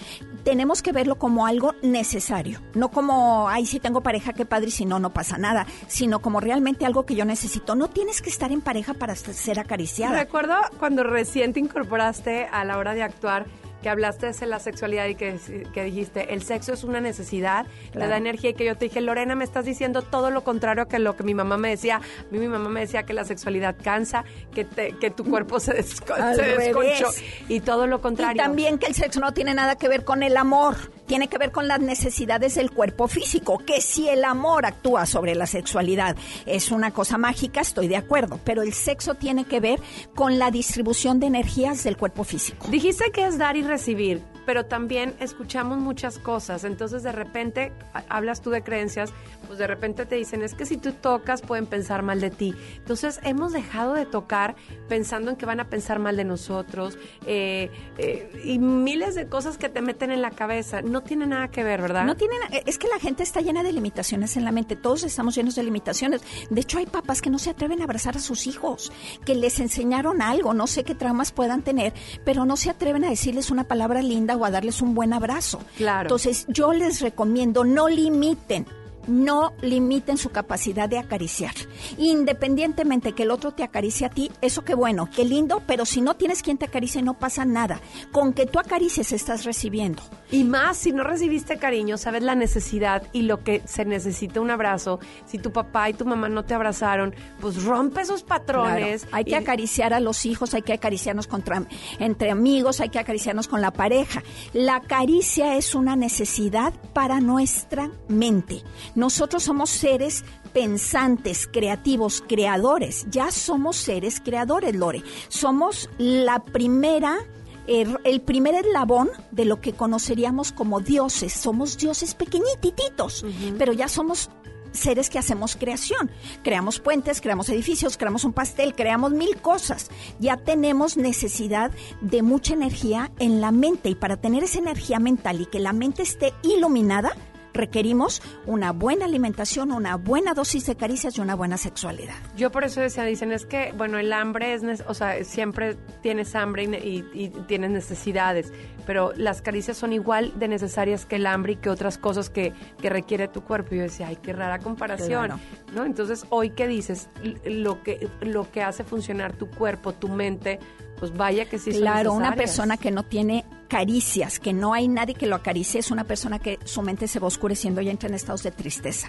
Tenemos 0.45 0.83
que 0.83 0.93
verlo 0.93 1.17
como 1.17 1.47
algo 1.47 1.75
necesario, 1.83 2.61
no 2.75 2.91
como, 2.91 3.49
ay, 3.49 3.67
si 3.67 3.79
tengo 3.81 4.03
pareja, 4.03 4.33
qué 4.33 4.45
padre, 4.45 4.71
si 4.71 4.85
no, 4.85 4.99
no 4.99 5.13
pasa 5.13 5.39
nada, 5.39 5.67
sino 5.87 6.21
como 6.21 6.41
realmente 6.41 6.85
algo 6.85 7.07
que 7.07 7.15
yo 7.15 7.25
necesito. 7.25 7.75
No 7.75 7.89
tienes 7.89 8.23
que 8.23 8.31
estar 8.31 8.51
en 8.51 8.61
pareja 8.61 8.95
para 8.95 9.15
ser 9.15 9.61
acariciada. 9.61 10.19
Recuerdo 10.19 10.55
cuando 10.79 11.05
recién 11.05 11.53
te 11.53 11.61
incorporaste 11.61 12.47
a 12.47 12.65
la 12.65 12.79
hora 12.79 12.95
de 12.95 13.03
actuar 13.03 13.47
que 13.83 13.89
hablaste 13.89 14.33
de 14.33 14.47
la 14.47 14.59
sexualidad 14.61 15.07
y 15.09 15.15
que, 15.15 15.39
que 15.75 15.85
dijiste, 15.85 16.33
el 16.33 16.43
sexo 16.43 16.73
es 16.73 16.85
una 16.85 17.01
necesidad, 17.01 17.67
te 17.87 17.91
Claro. 17.93 18.11
da 18.11 18.17
energía 18.17 18.51
y 18.51 18.55
que 18.55 18.65
yo 18.65 18.77
te 18.77 18.87
dije, 18.87 19.01
Lorena, 19.01 19.35
me 19.35 19.45
estás 19.45 19.65
diciendo 19.65 20.03
todo 20.03 20.31
lo 20.31 20.43
contrario 20.45 20.87
que 20.89 20.99
lo 20.99 21.17
que 21.17 21.23
mi 21.25 21.35
mamá 21.35 21.57
me 21.57 21.69
decía. 21.71 21.97
A 21.97 22.01
mí 22.31 22.39
mi 22.39 22.49
mamá 22.49 22.69
me 22.69 22.81
decía 22.81 23.03
que 23.03 23.13
la 23.13 23.25
sexualidad 23.25 23.75
cansa, 23.83 24.25
que, 24.55 24.65
te- 24.65 24.93
que 24.99 25.11
tu 25.11 25.25
cuerpo 25.25 25.61
se, 25.61 25.73
desco- 25.79 26.17
se 26.37 26.43
desconchó 26.43 27.09
y 27.49 27.61
todo 27.61 27.87
lo 27.87 28.01
contrario. 28.01 28.35
Y 28.41 28.45
también 28.45 28.79
que 28.79 28.87
el 28.87 28.95
sexo 28.95 29.21
no 29.21 29.33
tiene 29.33 29.55
nada 29.55 29.77
que 29.77 29.89
ver 29.89 30.05
con 30.05 30.23
el 30.23 30.37
amor, 30.37 30.77
tiene 31.07 31.29
que 31.29 31.37
ver 31.39 31.51
con 31.51 31.69
las 31.69 31.81
necesidades 31.81 32.55
del 32.55 32.71
cuerpo 32.71 33.09
físico, 33.09 33.59
que 33.59 33.81
si 33.81 34.09
el 34.09 34.25
amor 34.25 34.65
actúa 34.65 35.05
sobre 35.07 35.35
la 35.35 35.47
sexualidad 35.47 36.17
es 36.47 36.71
una 36.71 36.93
cosa 36.93 37.19
mágica, 37.19 37.61
estoy 37.61 37.89
de 37.89 37.97
acuerdo, 37.97 38.39
pero 38.45 38.63
el 38.63 38.73
sexo 38.73 39.15
tiene 39.15 39.45
que 39.45 39.61
ver 39.61 39.81
con 40.15 40.39
la 40.39 40.51
distribución 40.51 41.21
de 41.21 41.27
energías 41.27 41.85
del 41.85 41.97
cuerpo 41.97 42.25
físico. 42.25 42.67
Dijiste 42.69 43.11
que 43.13 43.27
es 43.27 43.37
dar 43.39 43.57
y 43.57 43.63
recibir, 43.73 44.21
pero 44.47 44.67
también 44.67 45.15
escuchamos 45.21 45.79
muchas 45.79 46.19
cosas. 46.19 46.65
Entonces, 46.65 47.03
de 47.03 47.13
repente, 47.13 47.73
ha- 47.95 48.05
hablas 48.09 48.41
tú 48.43 48.51
de 48.51 48.63
creencias, 48.63 49.13
pues 49.47 49.59
de 49.59 49.67
repente 49.67 50.07
te 50.07 50.17
dicen, 50.17 50.43
es 50.43 50.55
que 50.55 50.67
si 50.67 50.77
tú 50.77 50.93
tocas 50.93 51.43
pueden 51.43 51.67
pensar 51.67 52.03
mal 52.03 52.21
de 52.21 52.31
ti. 52.31 52.55
Entonces, 52.79 53.21
hemos 53.23 53.53
dejado 53.53 53.95
de 53.95 54.07
tocar 54.07 54.55
pensando 54.89 55.31
en 55.31 55.37
que 55.37 55.47
van 55.47 55.61
a 55.61 55.69
pensar 55.69 55.99
mal 55.99 56.17
de 56.17 56.25
nosotros 56.25 56.99
eh, 57.27 57.71
eh, 57.99 58.43
y 58.45 58.59
miles 58.59 59.15
de 59.15 59.27
cosas 59.29 59.59
que 59.59 59.69
te 59.69 59.83
meten 59.83 60.11
en 60.11 60.23
la 60.23 60.31
cabeza. 60.31 60.83
No 60.83 61.03
tiene 61.03 61.27
nada 61.27 61.49
que 61.49 61.65
ver, 61.65 61.81
¿verdad? 61.83 62.05
No 62.05 62.17
tienen, 62.17 62.39
es 62.67 62.79
que 62.79 62.89
la 62.89 62.99
gente 62.99 63.23
está 63.23 63.41
llena 63.41 63.63
de 63.63 63.73
limitaciones 63.73 64.37
en 64.37 64.45
la 64.45 64.53
mente, 64.53 64.77
todos 64.77 65.03
estamos 65.05 65.35
llenos 65.35 65.55
de 65.55 65.63
limitaciones. 65.63 66.23
De 66.51 66.61
hecho, 66.61 66.79
hay 66.79 66.87
papás 66.87 67.23
que 67.23 67.31
no 67.31 67.39
se 67.39 67.51
atreven 67.51 67.81
a 67.81 67.85
abrazar 67.85 68.17
a 68.17 68.21
sus 68.21 68.47
hijos, 68.47 68.93
que 69.25 69.35
les 69.35 69.61
enseñaron 69.61 70.23
algo, 70.23 70.55
no 70.55 70.67
sé 70.67 70.85
qué 70.85 70.95
traumas 70.95 71.33
puedan 71.33 71.63
tener, 71.63 71.93
pero 72.25 72.45
no 72.45 72.57
se 72.57 72.71
atreven 72.71 73.05
a 73.05 73.11
decirles 73.11 73.51
una 73.51 73.65
palabra 73.65 74.03
linda 74.03 74.32
o 74.37 74.45
a 74.45 74.51
darles 74.51 74.83
un 74.83 74.95
buen 74.95 75.13
abrazo. 75.13 75.61
Claro. 75.77 76.07
Entonces, 76.09 76.47
yo 76.49 76.73
les 76.73 77.01
recomiendo, 77.01 77.65
no 77.65 77.89
limiten. 77.89 78.67
No 79.07 79.53
limiten 79.63 80.17
su 80.19 80.31
capacidad 80.31 80.89
de 80.89 80.99
acariciar. 80.99 81.55
Independientemente 81.99 83.13
que 83.13 83.25
el 83.25 83.31
otro 83.31 83.53
te 83.53 83.63
acaricie 83.63 84.07
a 84.07 84.11
ti, 84.11 84.31
eso 84.43 84.65
qué 84.65 84.75
bueno, 84.75 85.09
qué 85.15 85.25
lindo, 85.25 85.63
pero 85.67 85.85
si 85.85 86.01
no 86.01 86.15
tienes 86.15 86.43
quien 86.43 86.59
te 86.59 86.67
acaricie, 86.67 87.03
no 87.03 87.15
pasa 87.19 87.45
nada. 87.45 87.81
Con 88.13 88.33
que 88.33 88.47
tú 88.47 88.59
acaricies 88.59 89.13
estás 89.13 89.45
recibiendo. 89.45 90.03
Y 90.31 90.45
más, 90.45 90.77
si 90.77 90.93
no 90.93 91.03
recibiste 91.05 91.59
cariño, 91.59 91.99
sabes 91.99 92.23
la 92.23 92.35
necesidad 92.35 93.03
y 93.13 93.23
lo 93.23 93.43
que 93.43 93.63
se 93.67 93.85
necesita 93.85 94.41
un 94.41 94.51
abrazo. 94.51 95.01
Si 95.27 95.39
tu 95.39 95.53
papá 95.53 95.91
y 95.91 95.95
tu 95.95 96.05
mamá 96.05 96.29
no 96.29 96.45
te 96.45 96.55
abrazaron, 96.55 97.15
pues 97.41 97.65
rompe 97.65 98.03
esos 98.03 98.23
patrones. 98.23 99.03
Claro, 99.03 99.17
Hay 99.17 99.25
que 99.25 99.31
y- 99.33 99.35
acariciar 99.35 99.93
a 99.95 100.01
los 100.01 100.25
hijos, 100.27 100.55
hay 100.55 100.63
que 100.63 100.73
acariciarnos 100.75 101.27
contra, 101.27 101.65
entre 101.99 102.31
amigos, 102.31 102.81
hay 102.81 102.89
que 102.91 102.99
acariciarnos 102.99 103.49
con 103.49 103.61
la 103.61 103.73
pareja. 103.73 104.23
La 104.53 104.81
caricia 104.81 105.57
es 105.57 105.75
una 105.75 105.97
necesidad 105.97 106.73
para 106.93 107.21
nuestra 107.21 107.91
mente. 108.09 108.63
Nosotros 108.95 109.45
somos 109.45 109.71
seres 109.71 110.25
pensantes, 110.53 111.47
creativos, 111.47 112.23
creadores. 112.27 113.07
Ya 113.11 113.31
somos 113.31 113.77
seres 113.77 114.21
creadores, 114.21 114.75
Lore. 114.75 115.03
Somos 115.29 115.89
la 115.99 116.41
primera 116.41 117.19
el, 117.67 117.97
el 118.05 118.21
primer 118.21 118.55
eslabón 118.55 119.11
de 119.31 119.45
lo 119.45 119.61
que 119.61 119.73
conoceríamos 119.73 120.53
como 120.53 120.81
dioses. 120.81 121.33
Somos 121.33 121.79
dioses 121.79 122.15
pequeñititos, 122.15 123.25
pero 123.59 123.73
ya 123.73 123.89
somos 123.89 124.31
seres 124.73 125.11
que 125.11 125.19
hacemos 125.19 125.57
creación. 125.57 126.11
Creamos 126.43 126.81
puentes, 126.81 127.21
creamos 127.21 127.49
edificios, 127.51 127.97
creamos 127.97 128.25
un 128.25 128.33
pastel, 128.33 128.75
creamos 128.75 129.13
mil 129.13 129.37
cosas. 129.37 129.91
Ya 130.19 130.39
tenemos 130.39 130.97
necesidad 130.97 131.71
de 132.01 132.23
mucha 132.23 132.55
energía 132.55 133.13
en 133.19 133.41
la 133.41 133.53
mente 133.53 133.91
y 133.91 133.95
para 133.95 134.17
tener 134.17 134.45
esa 134.45 134.59
energía 134.59 134.99
mental 134.99 135.41
y 135.41 135.47
que 135.47 135.61
la 135.61 135.73
mente 135.73 136.03
esté 136.03 136.33
iluminada, 136.43 137.13
requerimos 137.55 138.23
una 138.47 138.73
buena 138.73 139.05
alimentación, 139.05 139.73
una 139.73 139.97
buena 139.97 140.35
dosis 140.35 140.67
de 140.67 140.77
caricias 140.77 141.17
y 141.19 141.21
una 141.21 141.35
buena 141.35 141.57
sexualidad. 141.57 142.15
Yo 142.37 142.51
por 142.51 142.65
eso 142.65 142.81
decía, 142.81 143.05
dicen, 143.05 143.33
es 143.33 143.47
que, 143.47 143.73
bueno, 143.77 143.99
el 143.99 144.13
hambre 144.13 144.55
es, 144.55 144.63
o 144.87 144.95
sea, 144.95 145.23
siempre 145.25 145.77
tienes 146.03 146.35
hambre 146.35 146.65
y, 146.65 146.75
y- 147.15 147.25
y 147.25 147.29
tienes 147.47 147.71
necesidades, 147.71 148.53
pero 148.87 149.13
las 149.17 149.43
caricias 149.43 149.77
son 149.77 149.93
igual 149.93 150.33
de 150.39 150.49
necesarias 150.49 151.07
que 151.07 151.17
el 151.17 151.27
hambre 151.27 151.53
y 151.53 151.57
que 151.57 151.71
otras 151.71 151.99
cosas 151.99 152.31
que, 152.31 152.53
que 152.81 152.89
requiere 152.91 153.29
tu 153.29 153.43
cuerpo. 153.43 153.75
Y 153.75 153.79
yo 153.79 153.83
decía, 153.85 154.09
ay, 154.09 154.17
qué 154.23 154.33
rara 154.33 154.59
comparación, 154.59 155.27
Claro. 155.27 155.41
¿no? 155.75 155.85
Entonces, 155.85 156.25
hoy 156.31 156.51
que 156.51 156.67
dices, 156.67 157.09
lo 157.45 157.83
que, 157.83 158.09
lo 158.21 158.51
que 158.51 158.63
hace 158.63 158.83
funcionar 158.85 159.33
tu 159.35 159.49
cuerpo, 159.49 159.93
tu 159.93 160.09
mente, 160.09 160.59
pues 161.03 161.17
vaya 161.17 161.47
que 161.47 161.59
sí 161.59 161.73
son 161.73 161.81
Claro, 161.81 162.13
una 162.13 162.37
persona 162.37 162.77
que 162.77 162.93
no 162.93 163.03
tiene 163.03 163.45
caricias, 163.67 164.39
que 164.39 164.53
no 164.53 164.73
hay 164.73 164.87
nadie 164.87 165.17
que 165.17 165.27
lo 165.27 165.35
acaricie, 165.35 165.81
es 165.81 165.91
una 165.91 166.05
persona 166.05 166.39
que 166.39 166.61
su 166.63 166.81
mente 166.81 167.09
se 167.09 167.19
va 167.19 167.27
oscureciendo 167.27 167.81
y 167.81 167.89
entra 167.89 168.09
en 168.09 168.15
estados 168.15 168.45
de 168.45 168.53
tristeza. 168.53 169.09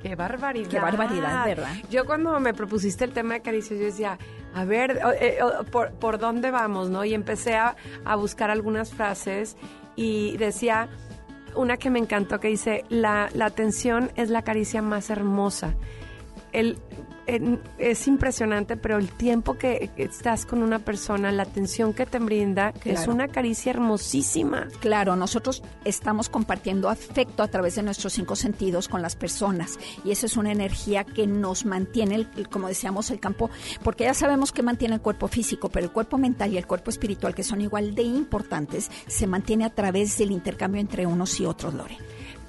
Qué 0.00 0.16
barbaridad. 0.16 0.70
Qué 0.70 0.80
barbaridad, 0.80 1.44
¿verdad? 1.44 1.74
Yo 1.90 2.06
cuando 2.06 2.40
me 2.40 2.54
propusiste 2.54 3.04
el 3.04 3.12
tema 3.12 3.34
de 3.34 3.42
caricias, 3.42 3.78
yo 3.78 3.84
decía, 3.84 4.18
a 4.54 4.64
ver, 4.64 4.98
eh, 5.20 5.36
por, 5.70 5.92
por 5.92 6.18
dónde 6.18 6.50
vamos, 6.50 6.88
no? 6.88 7.04
Y 7.04 7.12
empecé 7.12 7.56
a, 7.56 7.76
a 8.06 8.16
buscar 8.16 8.50
algunas 8.50 8.94
frases 8.94 9.58
y 9.94 10.38
decía 10.38 10.88
una 11.54 11.76
que 11.76 11.90
me 11.90 11.98
encantó 11.98 12.40
que 12.40 12.48
dice, 12.48 12.86
la, 12.88 13.28
la 13.34 13.44
atención 13.44 14.10
es 14.16 14.30
la 14.30 14.40
caricia 14.40 14.80
más 14.80 15.10
hermosa. 15.10 15.74
El, 16.56 16.78
es 17.78 18.06
impresionante, 18.06 18.76
pero 18.76 18.98
el 18.98 19.10
tiempo 19.10 19.54
que 19.58 19.90
estás 19.96 20.46
con 20.46 20.62
una 20.62 20.78
persona, 20.78 21.32
la 21.32 21.42
atención 21.42 21.92
que 21.92 22.06
te 22.06 22.20
brinda, 22.20 22.72
es 22.84 23.08
una 23.08 23.26
caricia 23.26 23.70
hermosísima. 23.70 24.68
Claro, 24.80 25.16
nosotros 25.16 25.62
estamos 25.84 26.28
compartiendo 26.28 26.88
afecto 26.88 27.42
a 27.42 27.48
través 27.48 27.74
de 27.74 27.82
nuestros 27.82 28.12
cinco 28.12 28.36
sentidos 28.36 28.86
con 28.86 29.02
las 29.02 29.16
personas 29.16 29.76
y 30.04 30.12
esa 30.12 30.26
es 30.26 30.36
una 30.36 30.52
energía 30.52 31.02
que 31.04 31.26
nos 31.26 31.64
mantiene, 31.66 32.14
el- 32.14 32.28
el- 32.36 32.48
como 32.48 32.68
decíamos, 32.68 33.10
el 33.10 33.18
campo, 33.18 33.50
porque 33.82 34.04
ya 34.04 34.14
sabemos 34.14 34.52
que 34.52 34.62
mantiene 34.62 34.94
el 34.94 35.00
cuerpo 35.00 35.26
físico, 35.26 35.68
pero 35.68 35.84
el 35.86 35.92
cuerpo 35.92 36.18
mental 36.18 36.52
y 36.52 36.58
el 36.58 36.66
cuerpo 36.66 36.90
espiritual, 36.90 37.34
que 37.34 37.42
son 37.42 37.60
igual 37.60 37.96
de 37.96 38.02
importantes, 38.04 38.88
se 39.08 39.26
mantiene 39.26 39.64
a 39.64 39.70
través 39.74 40.16
del 40.16 40.30
intercambio 40.30 40.80
entre 40.80 41.06
unos 41.06 41.40
y 41.40 41.44
otros, 41.44 41.74
Lore. 41.74 41.98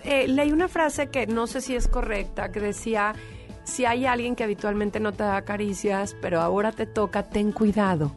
Eh, 0.04 0.28
leí 0.28 0.52
una 0.52 0.68
frase 0.68 1.08
que 1.08 1.26
no 1.26 1.48
sé 1.48 1.62
si 1.62 1.76
es 1.76 1.88
correcta, 1.88 2.52
que 2.52 2.60
decía, 2.60 3.14
si 3.68 3.86
hay 3.86 4.06
alguien 4.06 4.36
que 4.36 4.44
habitualmente 4.44 5.00
no 5.00 5.12
te 5.12 5.24
da 5.24 5.42
caricias, 5.42 6.16
pero 6.22 6.42
ahora 6.42 6.72
te 6.72 6.86
toca, 6.86 7.24
ten 7.24 7.52
cuidado. 7.52 8.12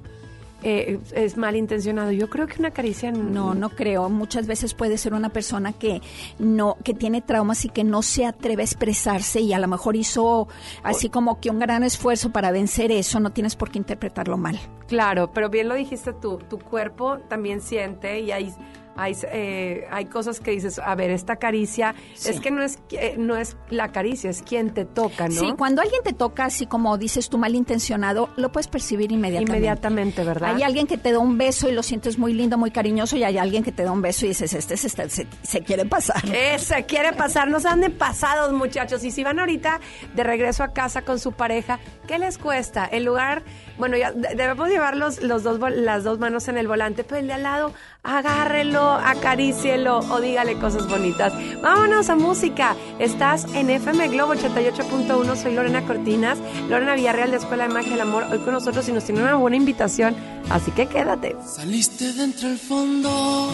Eh, 0.62 1.00
es 1.12 1.36
malintencionado. 1.36 2.10
Yo 2.12 2.28
creo 2.28 2.46
que 2.46 2.58
una 2.58 2.70
caricia... 2.70 3.10
No, 3.10 3.54
no 3.54 3.70
creo. 3.70 4.08
Muchas 4.10 4.46
veces 4.46 4.74
puede 4.74 4.98
ser 4.98 5.14
una 5.14 5.30
persona 5.30 5.72
que 5.72 6.02
no, 6.38 6.76
que 6.84 6.92
tiene 6.92 7.22
traumas 7.22 7.64
y 7.64 7.70
que 7.70 7.82
no 7.82 8.02
se 8.02 8.26
atreve 8.26 8.62
a 8.62 8.66
expresarse 8.66 9.40
y 9.40 9.54
a 9.54 9.58
lo 9.58 9.68
mejor 9.68 9.96
hizo 9.96 10.48
así 10.82 11.08
como 11.08 11.40
que 11.40 11.50
un 11.50 11.58
gran 11.58 11.82
esfuerzo 11.82 12.30
para 12.30 12.52
vencer 12.52 12.92
eso. 12.92 13.20
No 13.20 13.30
tienes 13.30 13.56
por 13.56 13.70
qué 13.70 13.78
interpretarlo 13.78 14.36
mal. 14.36 14.60
Claro, 14.86 15.32
pero 15.32 15.48
bien 15.48 15.68
lo 15.68 15.74
dijiste 15.74 16.12
tú, 16.12 16.38
tu 16.48 16.58
cuerpo 16.58 17.18
también 17.28 17.62
siente 17.62 18.20
y 18.20 18.30
hay, 18.30 18.54
hay, 19.00 19.16
eh, 19.32 19.86
hay 19.90 20.04
cosas 20.06 20.40
que 20.40 20.50
dices, 20.52 20.78
a 20.78 20.94
ver, 20.94 21.10
esta 21.10 21.36
caricia, 21.36 21.94
Sí. 22.14 22.30
es 22.30 22.40
que 22.40 22.50
no 22.50 22.62
es, 22.62 22.78
eh, 22.92 23.14
no 23.18 23.36
es 23.36 23.56
la 23.70 23.92
caricia, 23.92 24.30
es 24.30 24.42
quien 24.42 24.70
te 24.74 24.84
toca, 24.84 25.28
¿no? 25.28 25.34
Sí, 25.34 25.52
cuando 25.56 25.82
alguien 25.82 26.02
te 26.02 26.12
toca 26.12 26.44
así 26.44 26.66
como 26.66 26.98
dices 26.98 27.28
tú 27.28 27.38
malintencionado, 27.38 28.30
lo 28.36 28.52
puedes 28.52 28.68
percibir 28.68 29.12
inmediatamente. 29.12 29.52
Inmediatamente, 29.56 30.24
¿verdad? 30.24 30.54
Hay 30.56 30.62
alguien 30.62 30.86
que 30.86 30.98
te 30.98 31.12
da 31.12 31.18
un 31.18 31.38
beso 31.38 31.68
y 31.68 31.72
lo 31.72 31.82
sientes 31.82 32.18
muy 32.18 32.32
lindo, 32.32 32.58
muy 32.58 32.70
cariñoso 32.70 33.16
y 33.16 33.24
hay 33.24 33.38
alguien 33.38 33.62
que 33.62 33.72
te 33.72 33.84
da 33.84 33.92
un 33.92 34.02
beso 34.02 34.24
y 34.26 34.28
dices, 34.30 34.52
este, 34.52 34.76
se, 34.76 34.86
está- 34.86 35.08
se, 35.08 35.26
se 35.42 35.62
quiere 35.62 35.84
pasar. 35.84 36.22
Eh, 36.32 36.58
se 36.58 36.84
quiere 36.84 37.12
pasar, 37.12 37.48
no 37.48 37.60
se 37.60 37.68
anden 37.68 37.92
pasados, 37.92 38.52
muchachos. 38.52 39.04
Y 39.04 39.10
si 39.10 39.24
van 39.24 39.38
ahorita 39.38 39.80
de 40.14 40.24
regreso 40.24 40.62
a 40.62 40.72
casa 40.72 41.02
con 41.02 41.18
su 41.18 41.32
pareja, 41.32 41.78
¿qué 42.06 42.18
les 42.18 42.38
cuesta? 42.38 42.84
El 42.86 43.04
lugar, 43.04 43.42
bueno, 43.80 43.96
ya 43.96 44.12
de- 44.12 44.36
debemos 44.36 44.68
llevar 44.68 44.96
los, 44.96 45.20
los 45.22 45.42
dos, 45.42 45.58
las 45.74 46.04
dos 46.04 46.20
manos 46.20 46.46
en 46.46 46.56
el 46.56 46.68
volante, 46.68 47.02
pero 47.02 47.18
el 47.20 47.26
de 47.26 47.32
al 47.32 47.42
lado, 47.42 47.72
agárrelo, 48.04 48.92
acarícielo 48.92 49.98
o 49.98 50.20
dígale 50.20 50.54
cosas 50.58 50.86
bonitas. 50.88 51.32
Vámonos 51.60 52.08
a 52.10 52.14
música. 52.14 52.76
Estás 53.00 53.46
en 53.54 53.68
FM 53.70 54.06
Globo 54.08 54.34
88.1. 54.34 55.34
Soy 55.36 55.54
Lorena 55.54 55.82
Cortinas, 55.84 56.38
Lorena 56.68 56.94
Villarreal 56.94 57.32
de 57.32 57.38
Escuela 57.38 57.66
de 57.66 57.74
Magia 57.74 57.90
del 57.90 58.02
Amor, 58.02 58.24
hoy 58.30 58.38
con 58.38 58.52
nosotros 58.52 58.88
y 58.88 58.92
nos 58.92 59.02
tiene 59.04 59.22
una 59.22 59.34
buena 59.34 59.56
invitación. 59.56 60.14
Así 60.50 60.70
que 60.70 60.86
quédate. 60.86 61.34
Saliste 61.46 62.12
de 62.12 62.22
entre 62.24 62.48
el 62.52 62.58
fondo 62.58 63.50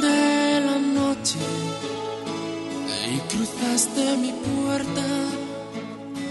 de 0.00 0.60
la 0.60 0.78
noche 0.78 1.38
y 3.14 3.18
cruzaste 3.34 4.16
mi 4.16 4.32
puerta 4.32 5.02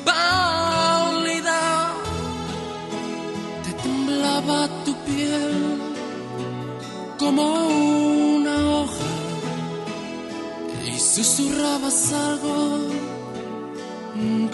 pálida. 0.05 1.80
Tu 4.85 4.95
piel 5.05 5.79
como 7.19 7.43
una 8.37 8.55
hoja 8.69 9.11
y 10.83 10.99
susurrabas 10.99 12.11
algo 12.11 12.89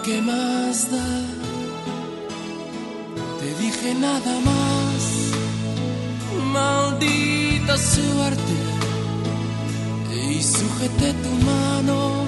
que 0.04 0.20
más 0.20 0.90
da. 0.90 1.10
Te 3.40 3.48
dije 3.62 3.94
nada 3.94 4.34
más, 4.50 5.00
maldita 6.52 7.78
suerte, 7.78 8.56
y 10.30 10.42
sujeté 10.42 11.14
tu 11.24 11.30
mano 11.50 12.24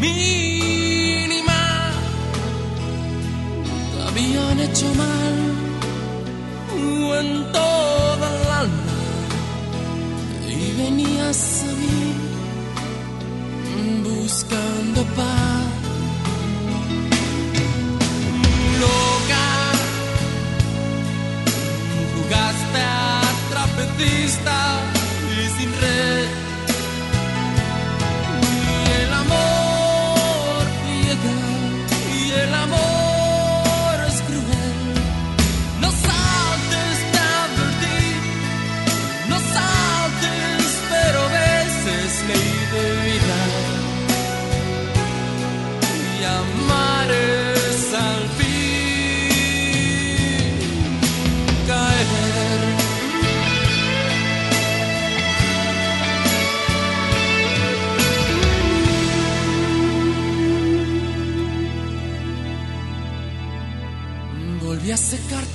mínima. 0.00 1.60
Habían 4.06 4.60
hecho 4.60 4.86
mal 4.94 5.45
cuento 7.16 7.60
bailando 8.20 8.92
y 10.48 10.82
venías 10.82 11.64
a 11.64 11.75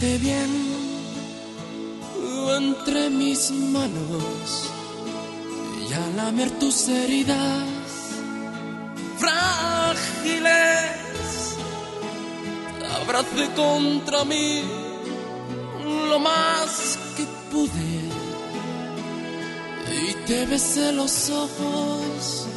secarte 0.02 0.18
bien 0.18 0.50
entre 2.58 3.10
mis 3.10 3.52
manos 3.52 4.70
y 5.90 5.94
a 5.94 6.08
lamer 6.16 6.50
tus 6.60 6.88
heridas 6.88 7.66
frágiles. 9.18 10.52
Abracé 13.02 13.50
contra 13.56 14.24
mí 14.26 14.64
lo 16.10 16.20
más 16.20 16.98
que 17.16 17.26
pude 17.52 17.92
y 20.04 20.14
te 20.26 20.46
besé 20.46 20.92
los 20.94 21.30
ojos 21.30 22.48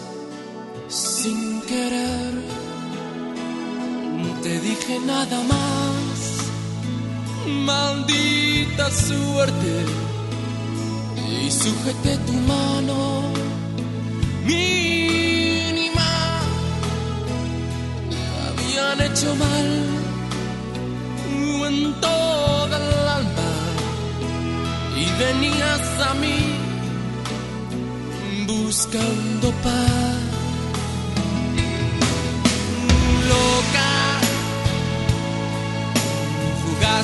sin 0.89 1.61
querer. 1.63 2.35
Te 4.43 4.61
dije 4.61 4.99
nada 5.01 5.41
más, 5.45 6.14
maldita 7.47 8.91
suerte, 8.91 9.85
y 11.31 11.51
sujeté 11.51 12.17
tu 12.27 12.33
mano 12.33 13.23
mínima. 14.45 16.11
Habían 18.47 19.01
hecho 19.01 19.35
mal 19.37 19.95
en 21.67 22.01
toda 22.01 22.77
el 22.77 23.09
alma 23.19 23.53
y 24.97 25.05
venías 25.19 25.85
a 26.11 26.15
mí 26.15 26.39
buscando 28.47 29.51
paz. 29.63 30.21
Loca, 33.31 33.64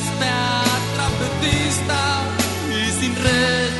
jugaste 0.00 0.24
a 0.24 0.62
trapecista 0.94 2.22
y 2.70 2.90
sin 2.92 3.16
red. 3.16 3.79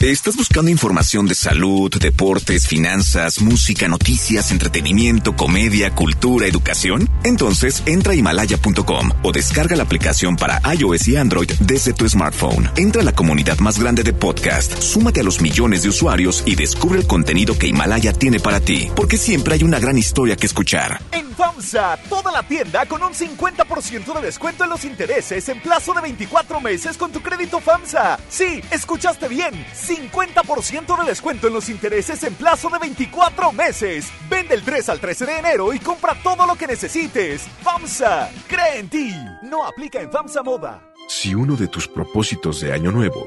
¿Estás 0.00 0.36
buscando 0.36 0.70
información 0.70 1.26
de 1.26 1.36
salud, 1.36 1.90
deportes, 1.98 2.66
finanzas, 2.66 3.40
música, 3.40 3.88
noticias, 3.88 4.50
entretenimiento, 4.50 5.34
comedia, 5.34 5.94
cultura, 5.94 6.46
educación? 6.46 7.08
Entonces 7.22 7.82
entra 7.86 8.12
a 8.12 8.16
himalaya.com 8.16 9.12
o 9.22 9.32
descarga 9.32 9.76
la 9.76 9.84
aplicación 9.84 10.36
para 10.36 10.60
iOS 10.74 11.08
y 11.08 11.16
Android 11.16 11.50
desde 11.60 11.94
tu 11.94 12.06
smartphone. 12.06 12.70
Entra 12.76 13.00
a 13.00 13.04
la 13.04 13.12
comunidad 13.12 13.58
más 13.60 13.78
grande 13.78 14.02
de 14.02 14.12
podcast, 14.12 14.78
súmate 14.78 15.20
a 15.20 15.24
los 15.24 15.40
millones 15.40 15.84
de 15.84 15.88
usuarios 15.90 16.42
y 16.44 16.56
descubre 16.56 16.98
el 16.98 17.06
contenido 17.06 17.56
que 17.56 17.68
Himalaya 17.68 18.12
tiene 18.12 18.40
para 18.40 18.60
ti, 18.60 18.90
porque 18.94 19.16
siempre 19.16 19.54
hay 19.54 19.62
una 19.62 19.78
gran 19.78 19.96
historia 19.96 20.36
que 20.36 20.46
escuchar. 20.46 21.00
En 21.12 21.32
FAMSA, 21.34 21.98
toda 22.08 22.30
la 22.30 22.46
tienda 22.46 22.84
con 22.86 23.02
un 23.02 23.12
50% 23.12 24.14
de 24.14 24.20
descuento 24.20 24.64
en 24.64 24.70
los 24.70 24.84
intereses 24.84 25.48
en 25.48 25.60
plazo 25.60 25.94
de 25.94 26.02
24 26.02 26.60
meses 26.60 26.96
con 26.96 27.10
tu 27.10 27.20
crédito 27.22 27.60
FAMSA. 27.60 28.18
Sí, 28.28 28.60
escuchaste 28.70 29.28
bien, 29.28 29.54
50% 29.94 30.98
de 30.98 31.04
descuento 31.04 31.46
en 31.46 31.54
los 31.54 31.68
intereses 31.68 32.22
en 32.24 32.34
plazo 32.34 32.68
de 32.68 32.78
24 32.78 33.52
meses. 33.52 34.10
Vende 34.28 34.54
el 34.54 34.62
3 34.62 34.88
al 34.88 35.00
13 35.00 35.26
de 35.26 35.38
enero 35.38 35.72
y 35.72 35.78
compra 35.78 36.16
todo 36.22 36.46
lo 36.46 36.56
que 36.56 36.66
necesites. 36.66 37.42
FAMSA, 37.62 38.30
cree 38.48 38.80
en 38.80 38.88
ti. 38.88 39.14
No 39.42 39.64
aplica 39.64 40.00
en 40.00 40.10
FAMSA 40.10 40.42
Moda. 40.42 40.82
Si 41.08 41.34
uno 41.34 41.54
de 41.54 41.68
tus 41.68 41.86
propósitos 41.86 42.60
de 42.60 42.72
año 42.72 42.90
nuevo 42.90 43.26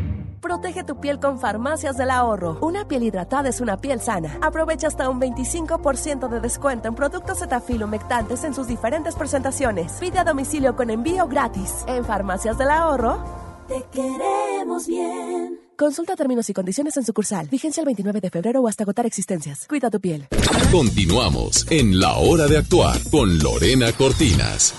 Protege 0.51 0.83
tu 0.83 0.99
piel 0.99 1.17
con 1.17 1.39
Farmacias 1.39 1.95
del 1.95 2.11
Ahorro. 2.11 2.57
Una 2.59 2.85
piel 2.85 3.03
hidratada 3.03 3.47
es 3.47 3.61
una 3.61 3.77
piel 3.77 4.01
sana. 4.01 4.37
Aprovecha 4.41 4.87
hasta 4.87 5.07
un 5.07 5.21
25% 5.21 6.27
de 6.27 6.41
descuento 6.41 6.89
en 6.89 6.93
productos 6.93 7.39
Cetaphil 7.39 7.81
humectantes 7.83 8.43
en 8.43 8.53
sus 8.53 8.67
diferentes 8.67 9.15
presentaciones. 9.15 9.93
Pide 9.93 10.19
a 10.19 10.25
domicilio 10.25 10.75
con 10.75 10.89
envío 10.89 11.25
gratis. 11.29 11.85
En 11.87 12.03
Farmacias 12.03 12.57
del 12.57 12.69
Ahorro. 12.69 13.23
Te 13.69 13.81
queremos 13.93 14.87
bien. 14.87 15.57
Consulta 15.77 16.17
términos 16.17 16.49
y 16.49 16.53
condiciones 16.53 16.97
en 16.97 17.05
sucursal. 17.05 17.47
Vigencia 17.47 17.79
el 17.79 17.85
29 17.85 18.19
de 18.19 18.29
febrero 18.29 18.59
o 18.59 18.67
hasta 18.67 18.83
agotar 18.83 19.05
existencias. 19.05 19.65
Cuida 19.69 19.89
tu 19.89 20.01
piel. 20.01 20.27
Continuamos 20.69 21.65
en 21.69 21.97
La 21.97 22.17
Hora 22.17 22.47
de 22.47 22.57
Actuar 22.57 22.97
con 23.09 23.39
Lorena 23.39 23.93
Cortinas. 23.93 24.73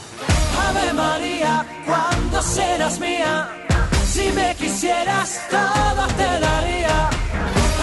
Ave 0.68 0.92
María, 0.92 1.66
¿cuándo 1.86 2.42
serás 2.42 3.00
mía? 3.00 3.48
Si 4.12 4.30
me 4.32 4.54
quisieras, 4.56 5.40
todo 5.48 6.06
te 6.18 6.38
daría. 6.38 7.08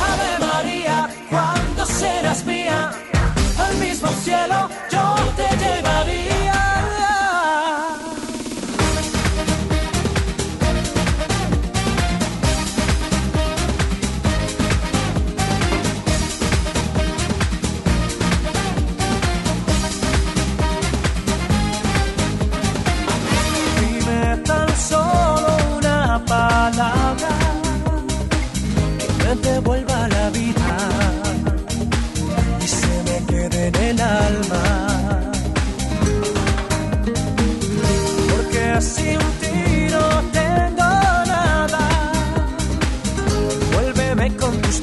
Ave 0.09 0.45
María, 0.45 1.09
¿cuándo 1.27 1.83
serás 1.87 2.45
mía? 2.45 2.91
Al 3.57 3.75
mismo 3.77 4.09
cielo 4.23 4.69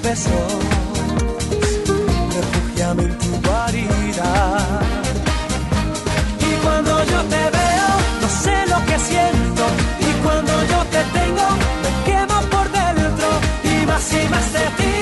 besos, 0.07 0.53
refúgiame 2.37 3.03
en 3.03 3.19
tu 3.19 3.49
guarida. 3.49 4.31
Y 6.49 6.51
cuando 6.65 6.93
yo 7.13 7.21
te 7.35 7.43
veo, 7.59 7.91
no 8.23 8.29
sé 8.43 8.57
lo 8.73 8.79
que 8.89 8.97
siento. 9.11 9.63
Y 10.09 10.11
cuando 10.23 10.53
yo 10.73 10.79
te 10.95 11.03
tengo, 11.19 11.47
me 11.83 11.91
quemo 12.07 12.39
por 12.55 12.67
dentro. 12.71 13.29
Y 13.65 13.87
más 13.87 14.13
y 14.13 14.29
más 14.29 14.53
de 14.53 14.65
ti 14.79 14.96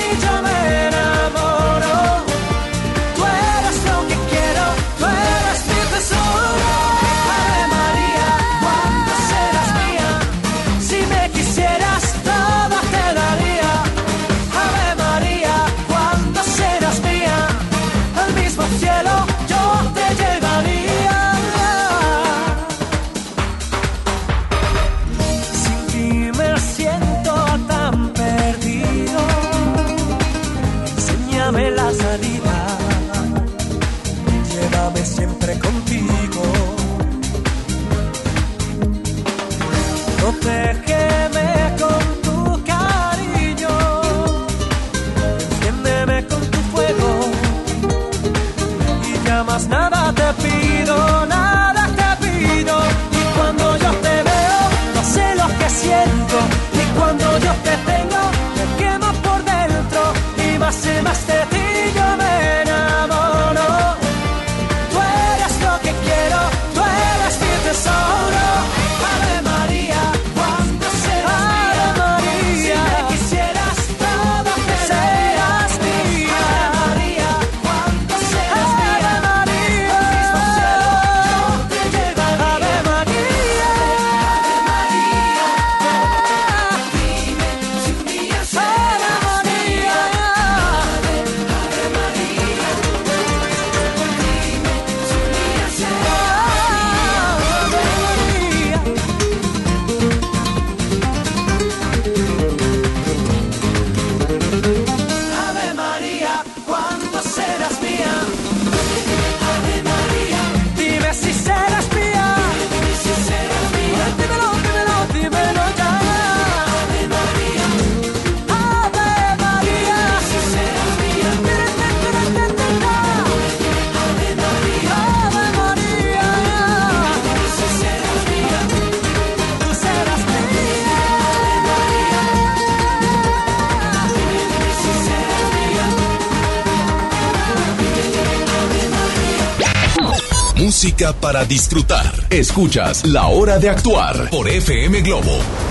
Para 141.20 141.44
disfrutar. 141.44 142.06
Escuchas 142.30 143.04
La 143.04 143.26
Hora 143.26 143.58
de 143.58 143.68
Actuar 143.68 144.30
por 144.30 144.48
FM 144.48 145.00
Globo. 145.00 145.63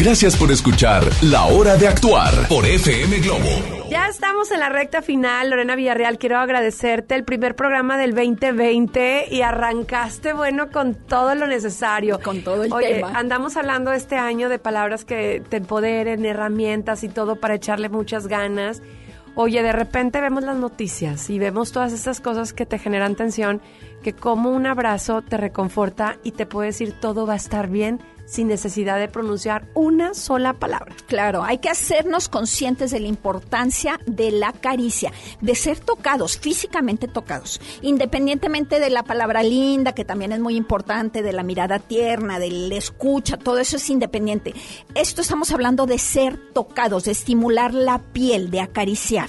Gracias 0.00 0.36
por 0.36 0.52
escuchar 0.52 1.02
La 1.22 1.46
Hora 1.46 1.76
de 1.76 1.88
Actuar 1.88 2.46
por 2.48 2.64
FM 2.64 3.18
Globo. 3.18 3.88
Ya 3.90 4.06
estamos 4.06 4.48
en 4.52 4.60
la 4.60 4.68
recta 4.68 5.02
final, 5.02 5.50
Lorena 5.50 5.74
Villarreal. 5.74 6.18
Quiero 6.18 6.38
agradecerte 6.38 7.16
el 7.16 7.24
primer 7.24 7.56
programa 7.56 7.98
del 7.98 8.14
2020 8.14 9.26
y 9.28 9.42
arrancaste, 9.42 10.34
bueno, 10.34 10.70
con 10.70 10.94
todo 10.94 11.34
lo 11.34 11.48
necesario. 11.48 12.20
Con 12.20 12.44
todo 12.44 12.62
el 12.62 12.72
Oye, 12.72 12.94
tema. 12.94 13.10
andamos 13.12 13.56
hablando 13.56 13.92
este 13.92 14.16
año 14.16 14.48
de 14.48 14.60
palabras 14.60 15.04
que 15.04 15.42
te 15.48 15.56
empoderen, 15.56 16.24
herramientas 16.24 17.02
y 17.02 17.08
todo 17.08 17.34
para 17.34 17.56
echarle 17.56 17.88
muchas 17.88 18.28
ganas. 18.28 18.82
Oye, 19.34 19.64
de 19.64 19.72
repente 19.72 20.20
vemos 20.20 20.44
las 20.44 20.56
noticias 20.56 21.28
y 21.28 21.40
vemos 21.40 21.72
todas 21.72 21.92
esas 21.92 22.20
cosas 22.20 22.52
que 22.52 22.66
te 22.66 22.78
generan 22.78 23.16
tensión, 23.16 23.60
que 24.04 24.12
como 24.12 24.50
un 24.50 24.66
abrazo 24.66 25.22
te 25.22 25.36
reconforta 25.36 26.18
y 26.22 26.32
te 26.32 26.46
puede 26.46 26.68
decir 26.68 26.94
todo 27.00 27.26
va 27.26 27.32
a 27.32 27.36
estar 27.36 27.68
bien 27.68 28.00
sin 28.28 28.46
necesidad 28.48 28.98
de 28.98 29.08
pronunciar 29.08 29.66
una 29.74 30.12
sola 30.12 30.52
palabra. 30.52 30.94
Claro, 31.06 31.42
hay 31.42 31.58
que 31.58 31.70
hacernos 31.70 32.28
conscientes 32.28 32.90
de 32.90 33.00
la 33.00 33.08
importancia 33.08 33.98
de 34.06 34.30
la 34.30 34.52
caricia, 34.52 35.12
de 35.40 35.54
ser 35.54 35.80
tocados, 35.80 36.38
físicamente 36.38 37.08
tocados, 37.08 37.60
independientemente 37.80 38.80
de 38.80 38.90
la 38.90 39.02
palabra 39.02 39.42
linda, 39.42 39.94
que 39.94 40.04
también 40.04 40.32
es 40.32 40.40
muy 40.40 40.56
importante, 40.56 41.22
de 41.22 41.32
la 41.32 41.42
mirada 41.42 41.78
tierna, 41.78 42.38
del 42.38 42.70
escucha, 42.72 43.38
todo 43.38 43.58
eso 43.58 43.76
es 43.76 43.88
independiente. 43.88 44.54
Esto 44.94 45.22
estamos 45.22 45.50
hablando 45.50 45.86
de 45.86 45.98
ser 45.98 46.38
tocados, 46.52 47.04
de 47.04 47.12
estimular 47.12 47.72
la 47.72 47.98
piel, 48.12 48.50
de 48.50 48.60
acariciar. 48.60 49.28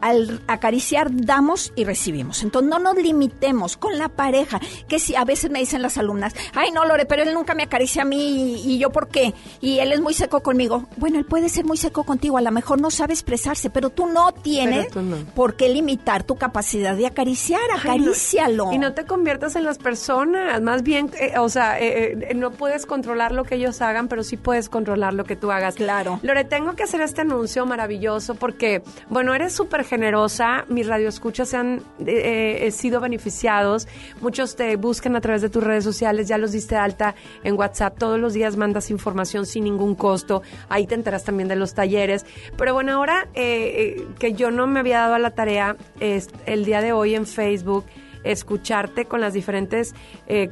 Al 0.00 0.42
acariciar 0.48 1.08
damos 1.12 1.72
y 1.76 1.84
recibimos. 1.84 2.42
Entonces 2.42 2.68
no 2.68 2.78
nos 2.80 2.96
limitemos 2.96 3.76
con 3.76 3.96
la 3.96 4.08
pareja, 4.08 4.60
que 4.88 4.98
si 4.98 5.14
a 5.14 5.24
veces 5.24 5.50
me 5.50 5.60
dicen 5.60 5.82
las 5.82 5.98
alumnas, 5.98 6.34
ay 6.54 6.72
no 6.72 6.84
Lore, 6.84 7.06
pero 7.06 7.22
él 7.22 7.32
nunca 7.32 7.54
me 7.54 7.62
acaricia 7.62 8.02
a 8.02 8.06
mí 8.06 8.39
y, 8.40 8.74
y 8.74 8.78
yo 8.78 8.90
por 8.90 9.08
qué, 9.08 9.34
y 9.60 9.78
él 9.78 9.92
es 9.92 10.00
muy 10.00 10.14
seco 10.14 10.40
conmigo. 10.42 10.86
Bueno, 10.96 11.18
él 11.18 11.24
puede 11.24 11.48
ser 11.48 11.64
muy 11.64 11.76
seco 11.76 12.04
contigo, 12.04 12.38
a 12.38 12.40
lo 12.40 12.50
mejor 12.50 12.80
no 12.80 12.90
sabe 12.90 13.12
expresarse, 13.12 13.70
pero 13.70 13.90
tú 13.90 14.06
no 14.06 14.32
tienes 14.32 14.86
Pero 14.86 15.00
tú 15.00 15.02
no. 15.02 15.16
por 15.34 15.54
qué 15.56 15.68
limitar 15.68 16.24
tu 16.24 16.36
capacidad 16.36 16.96
de 16.96 17.06
acariciar, 17.06 17.60
Ay, 17.72 17.76
no. 17.76 17.80
acarícialo. 17.80 18.72
Y 18.72 18.78
no 18.78 18.92
te 18.94 19.04
conviertas 19.04 19.56
en 19.56 19.64
las 19.64 19.78
personas, 19.78 20.60
más 20.62 20.82
bien, 20.82 21.10
eh, 21.20 21.34
o 21.38 21.48
sea, 21.48 21.78
eh, 21.80 22.18
eh, 22.30 22.34
no 22.34 22.50
puedes 22.50 22.86
controlar 22.86 23.32
lo 23.32 23.44
que 23.44 23.56
ellos 23.56 23.80
hagan, 23.82 24.08
pero 24.08 24.22
sí 24.22 24.36
puedes 24.36 24.68
controlar 24.68 25.14
lo 25.14 25.24
que 25.24 25.36
tú 25.36 25.50
hagas. 25.50 25.74
Claro. 25.74 26.20
Lore, 26.22 26.44
tengo 26.44 26.74
que 26.74 26.82
hacer 26.84 27.00
este 27.00 27.20
anuncio 27.22 27.66
maravilloso 27.66 28.34
porque, 28.34 28.82
bueno, 29.08 29.34
eres 29.34 29.52
súper 29.52 29.84
generosa, 29.84 30.64
mis 30.68 30.86
radioescuchas 30.86 31.48
se 31.48 31.56
han 31.56 31.82
eh, 32.06 32.70
sido 32.72 33.00
beneficiados, 33.00 33.86
muchos 34.20 34.56
te 34.56 34.76
buscan 34.76 35.16
a 35.16 35.20
través 35.20 35.42
de 35.42 35.48
tus 35.50 35.62
redes 35.62 35.84
sociales, 35.84 36.28
ya 36.28 36.38
los 36.38 36.52
diste 36.52 36.76
alta 36.76 37.14
en 37.44 37.56
WhatsApp, 37.58 37.98
todos 37.98 38.18
los 38.18 38.29
días 38.34 38.56
mandas 38.56 38.90
información 38.90 39.46
sin 39.46 39.64
ningún 39.64 39.94
costo, 39.94 40.42
ahí 40.68 40.86
te 40.86 40.94
enteras 40.94 41.24
también 41.24 41.48
de 41.48 41.56
los 41.56 41.74
talleres, 41.74 42.26
pero 42.56 42.74
bueno, 42.74 42.92
ahora 42.92 43.28
eh, 43.34 43.96
eh, 43.98 44.06
que 44.18 44.32
yo 44.32 44.50
no 44.50 44.66
me 44.66 44.80
había 44.80 45.00
dado 45.00 45.14
a 45.14 45.18
la 45.18 45.32
tarea, 45.32 45.76
es 46.00 46.28
el 46.46 46.64
día 46.64 46.80
de 46.80 46.92
hoy 46.92 47.14
en 47.14 47.26
Facebook, 47.26 47.84
escucharte 48.22 49.06
con 49.06 49.20
las 49.22 49.32
diferentes 49.32 49.94
eh, 50.26 50.50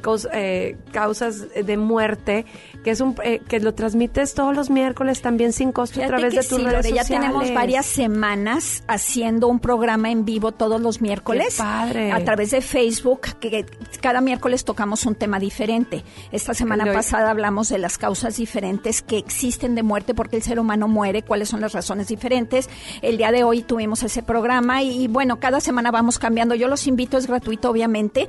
causas 0.91 1.47
de 1.53 1.77
muerte, 1.77 2.45
que 2.83 2.91
es 2.91 3.01
un 3.01 3.15
eh, 3.23 3.41
que 3.47 3.59
lo 3.59 3.73
transmites 3.73 4.33
todos 4.33 4.55
los 4.55 4.69
miércoles 4.69 5.21
también 5.21 5.53
sin 5.53 5.71
costo 5.71 6.01
a 6.01 6.07
través 6.07 6.33
de 6.33 6.39
tus 6.41 6.57
sí, 6.57 6.63
redes 6.63 6.85
Lore, 6.85 6.91
ya 6.93 7.01
sociales. 7.01 7.27
tenemos 7.27 7.53
varias 7.53 7.85
semanas 7.85 8.83
haciendo 8.87 9.47
un 9.47 9.59
programa 9.59 10.11
en 10.11 10.25
vivo 10.25 10.51
todos 10.51 10.79
los 10.79 11.01
miércoles. 11.01 11.55
Qué 11.57 11.63
padre. 11.63 12.11
A 12.11 12.23
través 12.23 12.51
de 12.51 12.61
Facebook, 12.61 13.21
que 13.39 13.49
que 13.49 13.65
cada 14.01 14.21
miércoles 14.21 14.63
tocamos 14.63 15.05
un 15.05 15.15
tema 15.15 15.39
diferente. 15.39 16.03
Esta 16.31 16.53
semana 16.53 16.85
pasada 16.93 17.31
hablamos 17.31 17.69
de 17.69 17.79
las 17.79 17.97
causas 17.97 18.37
diferentes 18.37 19.01
que 19.01 19.17
existen 19.17 19.75
de 19.75 19.83
muerte, 19.83 20.13
porque 20.13 20.37
el 20.37 20.43
ser 20.43 20.59
humano 20.59 20.87
muere, 20.87 21.23
cuáles 21.23 21.49
son 21.49 21.61
las 21.61 21.73
razones 21.73 22.07
diferentes. 22.07 22.69
El 23.01 23.17
día 23.17 23.31
de 23.31 23.43
hoy 23.43 23.63
tuvimos 23.63 24.03
ese 24.03 24.23
programa 24.23 24.81
y, 24.83 25.03
y 25.03 25.07
bueno, 25.07 25.39
cada 25.39 25.59
semana 25.59 25.91
vamos 25.91 26.19
cambiando. 26.19 26.55
Yo 26.55 26.67
los 26.67 26.87
invito, 26.87 27.17
es 27.17 27.27
gratuito 27.27 27.69
obviamente. 27.69 28.27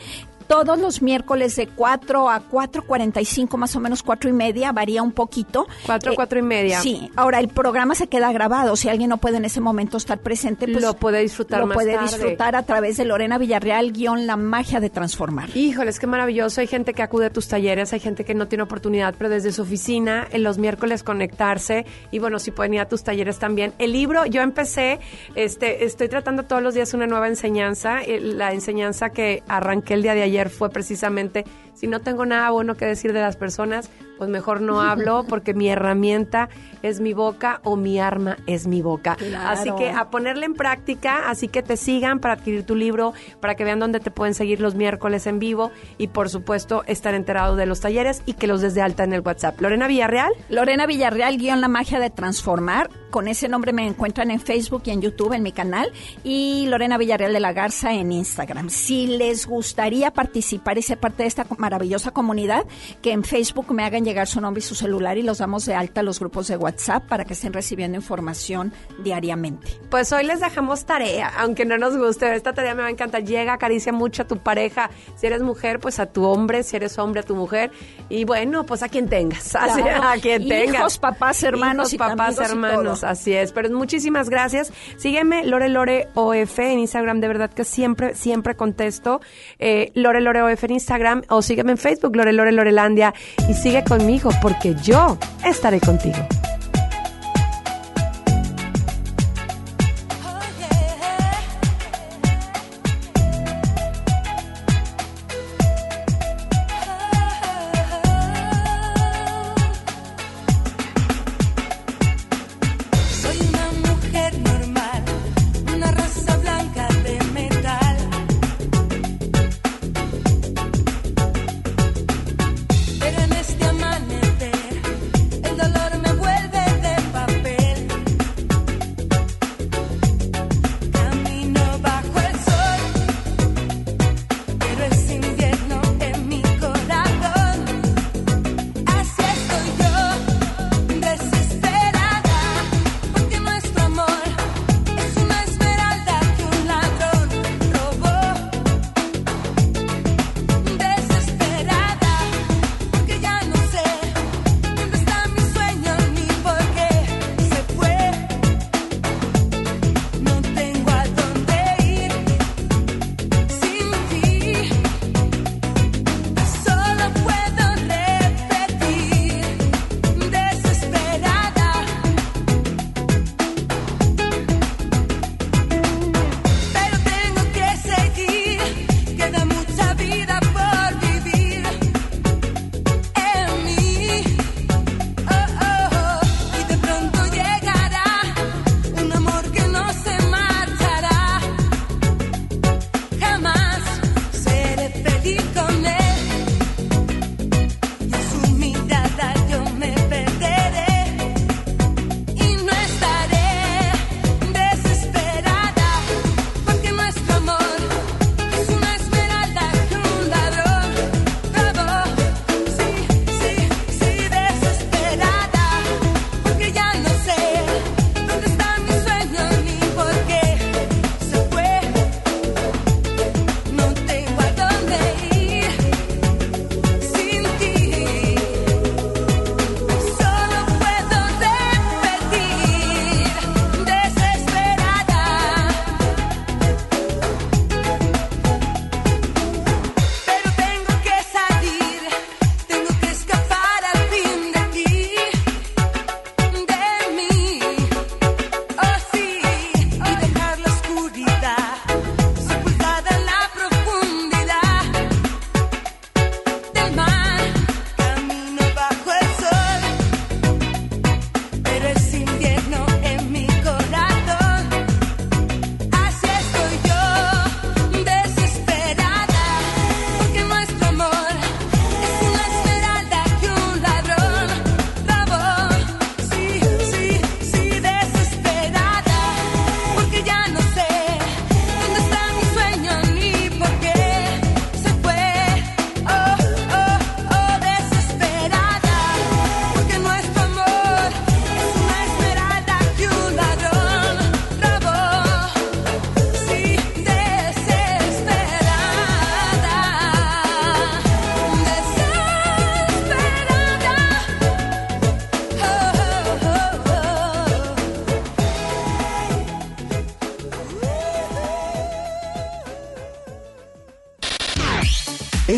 Todos 0.50 0.80
los 0.80 1.00
miércoles 1.00 1.54
de 1.54 1.68
4 1.68 2.28
a 2.28 2.40
4.45, 2.50 3.56
más 3.56 3.76
o 3.76 3.78
menos 3.80 4.02
4 4.02 4.30
y 4.30 4.32
media, 4.32 4.72
varía 4.72 5.00
un 5.00 5.12
poquito. 5.12 5.68
4 5.86 6.10
a 6.10 6.12
Eh, 6.12 6.16
4 6.16 6.38
y 6.40 6.42
media. 6.42 6.80
Sí, 6.80 7.08
ahora 7.14 7.38
el 7.38 7.46
programa 7.46 7.94
se 7.94 8.08
queda 8.08 8.32
grabado. 8.32 8.74
Si 8.74 8.88
alguien 8.88 9.10
no 9.10 9.18
puede 9.18 9.36
en 9.36 9.44
ese 9.44 9.60
momento 9.60 9.96
estar 9.96 10.18
presente, 10.18 10.66
pues 10.66 10.82
Lo 10.82 10.94
puede 10.94 11.20
disfrutar 11.20 11.60
lo 11.60 11.66
más 11.68 11.76
puede 11.76 11.92
tarde. 11.94 12.08
disfrutar 12.08 12.56
a 12.56 12.64
través 12.64 12.96
de 12.96 13.04
Lorena 13.04 13.38
Villarreal, 13.38 13.92
guion 13.92 14.26
La 14.26 14.34
magia 14.36 14.80
de 14.80 14.90
transformar. 14.90 15.56
Híjoles, 15.56 16.00
qué 16.00 16.08
maravilloso. 16.08 16.60
Hay 16.60 16.66
gente 16.66 16.94
que 16.94 17.02
acude 17.02 17.26
a 17.26 17.30
tus 17.30 17.46
talleres, 17.46 17.92
hay 17.92 18.00
gente 18.00 18.24
que 18.24 18.34
no 18.34 18.48
tiene 18.48 18.64
oportunidad, 18.64 19.14
pero 19.16 19.30
desde 19.30 19.52
su 19.52 19.62
oficina, 19.62 20.26
en 20.32 20.42
los 20.42 20.58
miércoles 20.58 21.04
conectarse. 21.04 21.86
Y 22.10 22.18
bueno, 22.18 22.40
si 22.40 22.50
pueden 22.50 22.74
ir 22.74 22.80
a 22.80 22.88
tus 22.88 23.04
talleres 23.04 23.38
también. 23.38 23.72
El 23.78 23.92
libro, 23.92 24.26
yo 24.26 24.42
empecé, 24.42 24.98
este, 25.36 25.84
estoy 25.84 26.08
tratando 26.08 26.42
todos 26.42 26.60
los 26.60 26.74
días 26.74 26.92
una 26.92 27.06
nueva 27.06 27.28
enseñanza. 27.28 28.02
Eh, 28.02 28.18
La 28.20 28.52
enseñanza 28.52 29.10
que 29.10 29.44
arranqué 29.46 29.94
el 29.94 30.02
día 30.02 30.14
de 30.14 30.22
ayer 30.22 30.39
fue 30.48 30.70
precisamente, 30.70 31.44
si 31.80 31.86
no 31.86 32.00
tengo 32.00 32.26
nada 32.26 32.50
bueno 32.50 32.74
que 32.74 32.84
decir 32.84 33.14
de 33.14 33.22
las 33.22 33.36
personas, 33.36 33.88
pues 34.18 34.28
mejor 34.28 34.60
no 34.60 34.82
hablo 34.82 35.24
porque 35.28 35.54
mi 35.54 35.70
herramienta 35.70 36.50
es 36.82 37.00
mi 37.00 37.14
boca 37.14 37.62
o 37.64 37.76
mi 37.76 37.98
arma 37.98 38.36
es 38.46 38.66
mi 38.66 38.82
boca. 38.82 39.16
Claro. 39.16 39.48
Así 39.48 39.70
que 39.78 39.88
a 39.88 40.10
ponerla 40.10 40.44
en 40.44 40.52
práctica, 40.52 41.30
así 41.30 41.48
que 41.48 41.62
te 41.62 41.78
sigan 41.78 42.18
para 42.18 42.34
adquirir 42.34 42.64
tu 42.64 42.74
libro, 42.74 43.14
para 43.40 43.54
que 43.54 43.64
vean 43.64 43.80
dónde 43.80 43.98
te 43.98 44.10
pueden 44.10 44.34
seguir 44.34 44.60
los 44.60 44.74
miércoles 44.74 45.26
en 45.26 45.38
vivo 45.38 45.70
y 45.96 46.08
por 46.08 46.28
supuesto 46.28 46.84
estar 46.86 47.14
enterados 47.14 47.56
de 47.56 47.64
los 47.64 47.80
talleres 47.80 48.22
y 48.26 48.34
que 48.34 48.46
los 48.46 48.60
des 48.60 48.74
de 48.74 48.82
alta 48.82 49.04
en 49.04 49.14
el 49.14 49.22
WhatsApp. 49.22 49.58
Lorena 49.58 49.88
Villarreal. 49.88 50.32
Lorena 50.50 50.84
Villarreal, 50.84 51.38
guion 51.38 51.62
La 51.62 51.68
magia 51.68 51.98
de 51.98 52.10
transformar. 52.10 52.90
Con 53.08 53.26
ese 53.26 53.48
nombre 53.48 53.72
me 53.72 53.86
encuentran 53.86 54.30
en 54.30 54.38
Facebook 54.38 54.82
y 54.84 54.90
en 54.90 55.00
YouTube, 55.00 55.32
en 55.32 55.42
mi 55.42 55.52
canal. 55.52 55.90
Y 56.24 56.66
Lorena 56.66 56.98
Villarreal 56.98 57.32
de 57.32 57.40
la 57.40 57.54
Garza 57.54 57.94
en 57.94 58.12
Instagram. 58.12 58.68
Si 58.68 59.06
les 59.06 59.46
gustaría 59.46 60.10
participar 60.10 60.76
y 60.76 60.82
ser 60.82 60.98
parte 60.98 61.22
de 61.22 61.28
esta 61.28 61.44
maravillosa 61.70 62.10
comunidad, 62.10 62.64
que 63.00 63.12
en 63.12 63.22
Facebook 63.22 63.72
me 63.72 63.84
hagan 63.84 64.04
llegar 64.04 64.26
su 64.26 64.40
nombre 64.40 64.58
y 64.58 64.62
su 64.62 64.74
celular 64.74 65.16
y 65.18 65.22
los 65.22 65.38
damos 65.38 65.64
de 65.66 65.74
alta 65.74 66.00
a 66.00 66.02
los 66.02 66.18
grupos 66.18 66.48
de 66.48 66.56
WhatsApp 66.56 67.06
para 67.06 67.24
que 67.24 67.34
estén 67.34 67.52
recibiendo 67.52 67.96
información 67.96 68.72
diariamente. 69.04 69.68
Pues 69.88 70.12
hoy 70.12 70.24
les 70.24 70.40
dejamos 70.40 70.84
tarea, 70.84 71.30
aunque 71.38 71.64
no 71.64 71.78
nos 71.78 71.96
guste. 71.96 72.34
Esta 72.34 72.52
tarea 72.52 72.74
me 72.74 72.82
va 72.82 72.88
a 72.88 72.90
encantar. 72.90 73.22
Llega, 73.24 73.52
acaricia 73.52 73.92
mucho 73.92 74.22
a 74.22 74.26
tu 74.26 74.38
pareja. 74.38 74.90
Si 75.14 75.26
eres 75.26 75.42
mujer, 75.42 75.78
pues 75.78 76.00
a 76.00 76.06
tu 76.06 76.24
hombre. 76.24 76.64
Si 76.64 76.74
eres 76.76 76.98
hombre, 76.98 77.20
a 77.20 77.22
tu 77.22 77.36
mujer. 77.36 77.70
Y 78.08 78.24
bueno, 78.24 78.66
pues 78.66 78.82
a 78.82 78.88
quien 78.88 79.08
tengas. 79.08 79.54
Así, 79.54 79.80
Claro. 79.80 80.08
a 80.08 80.14
quien 80.16 80.48
tengas. 80.48 80.74
Hijos, 80.80 80.98
papás, 80.98 81.42
hermanos 81.44 81.92
Hijos, 81.92 82.06
y 82.06 82.10
papás, 82.10 82.36
y 82.40 82.42
hermanos. 82.44 83.04
Así 83.04 83.32
es. 83.32 83.52
Pero 83.52 83.70
muchísimas 83.70 84.28
gracias. 84.28 84.72
Sígueme, 84.96 85.44
Lore 85.44 85.68
Lore 85.68 86.08
OF 86.14 86.58
en 86.58 86.80
Instagram. 86.80 87.20
De 87.20 87.28
verdad 87.28 87.50
que 87.50 87.64
siempre, 87.64 88.14
siempre 88.16 88.56
contesto. 88.56 89.20
Eh, 89.58 89.92
Lore 89.94 90.20
Lore 90.20 90.42
OF 90.42 90.64
en 90.64 90.72
Instagram. 90.72 91.22
O 91.28 91.42
sígueme 91.60 91.72
en 91.72 91.78
Facebook, 91.78 92.16
Lore 92.16 92.32
Lore 92.32 92.52
Lorelandia. 92.52 93.12
Y 93.48 93.54
sigue 93.54 93.84
conmigo, 93.84 94.30
porque 94.40 94.74
yo 94.82 95.18
estaré 95.44 95.78
contigo. 95.78 96.16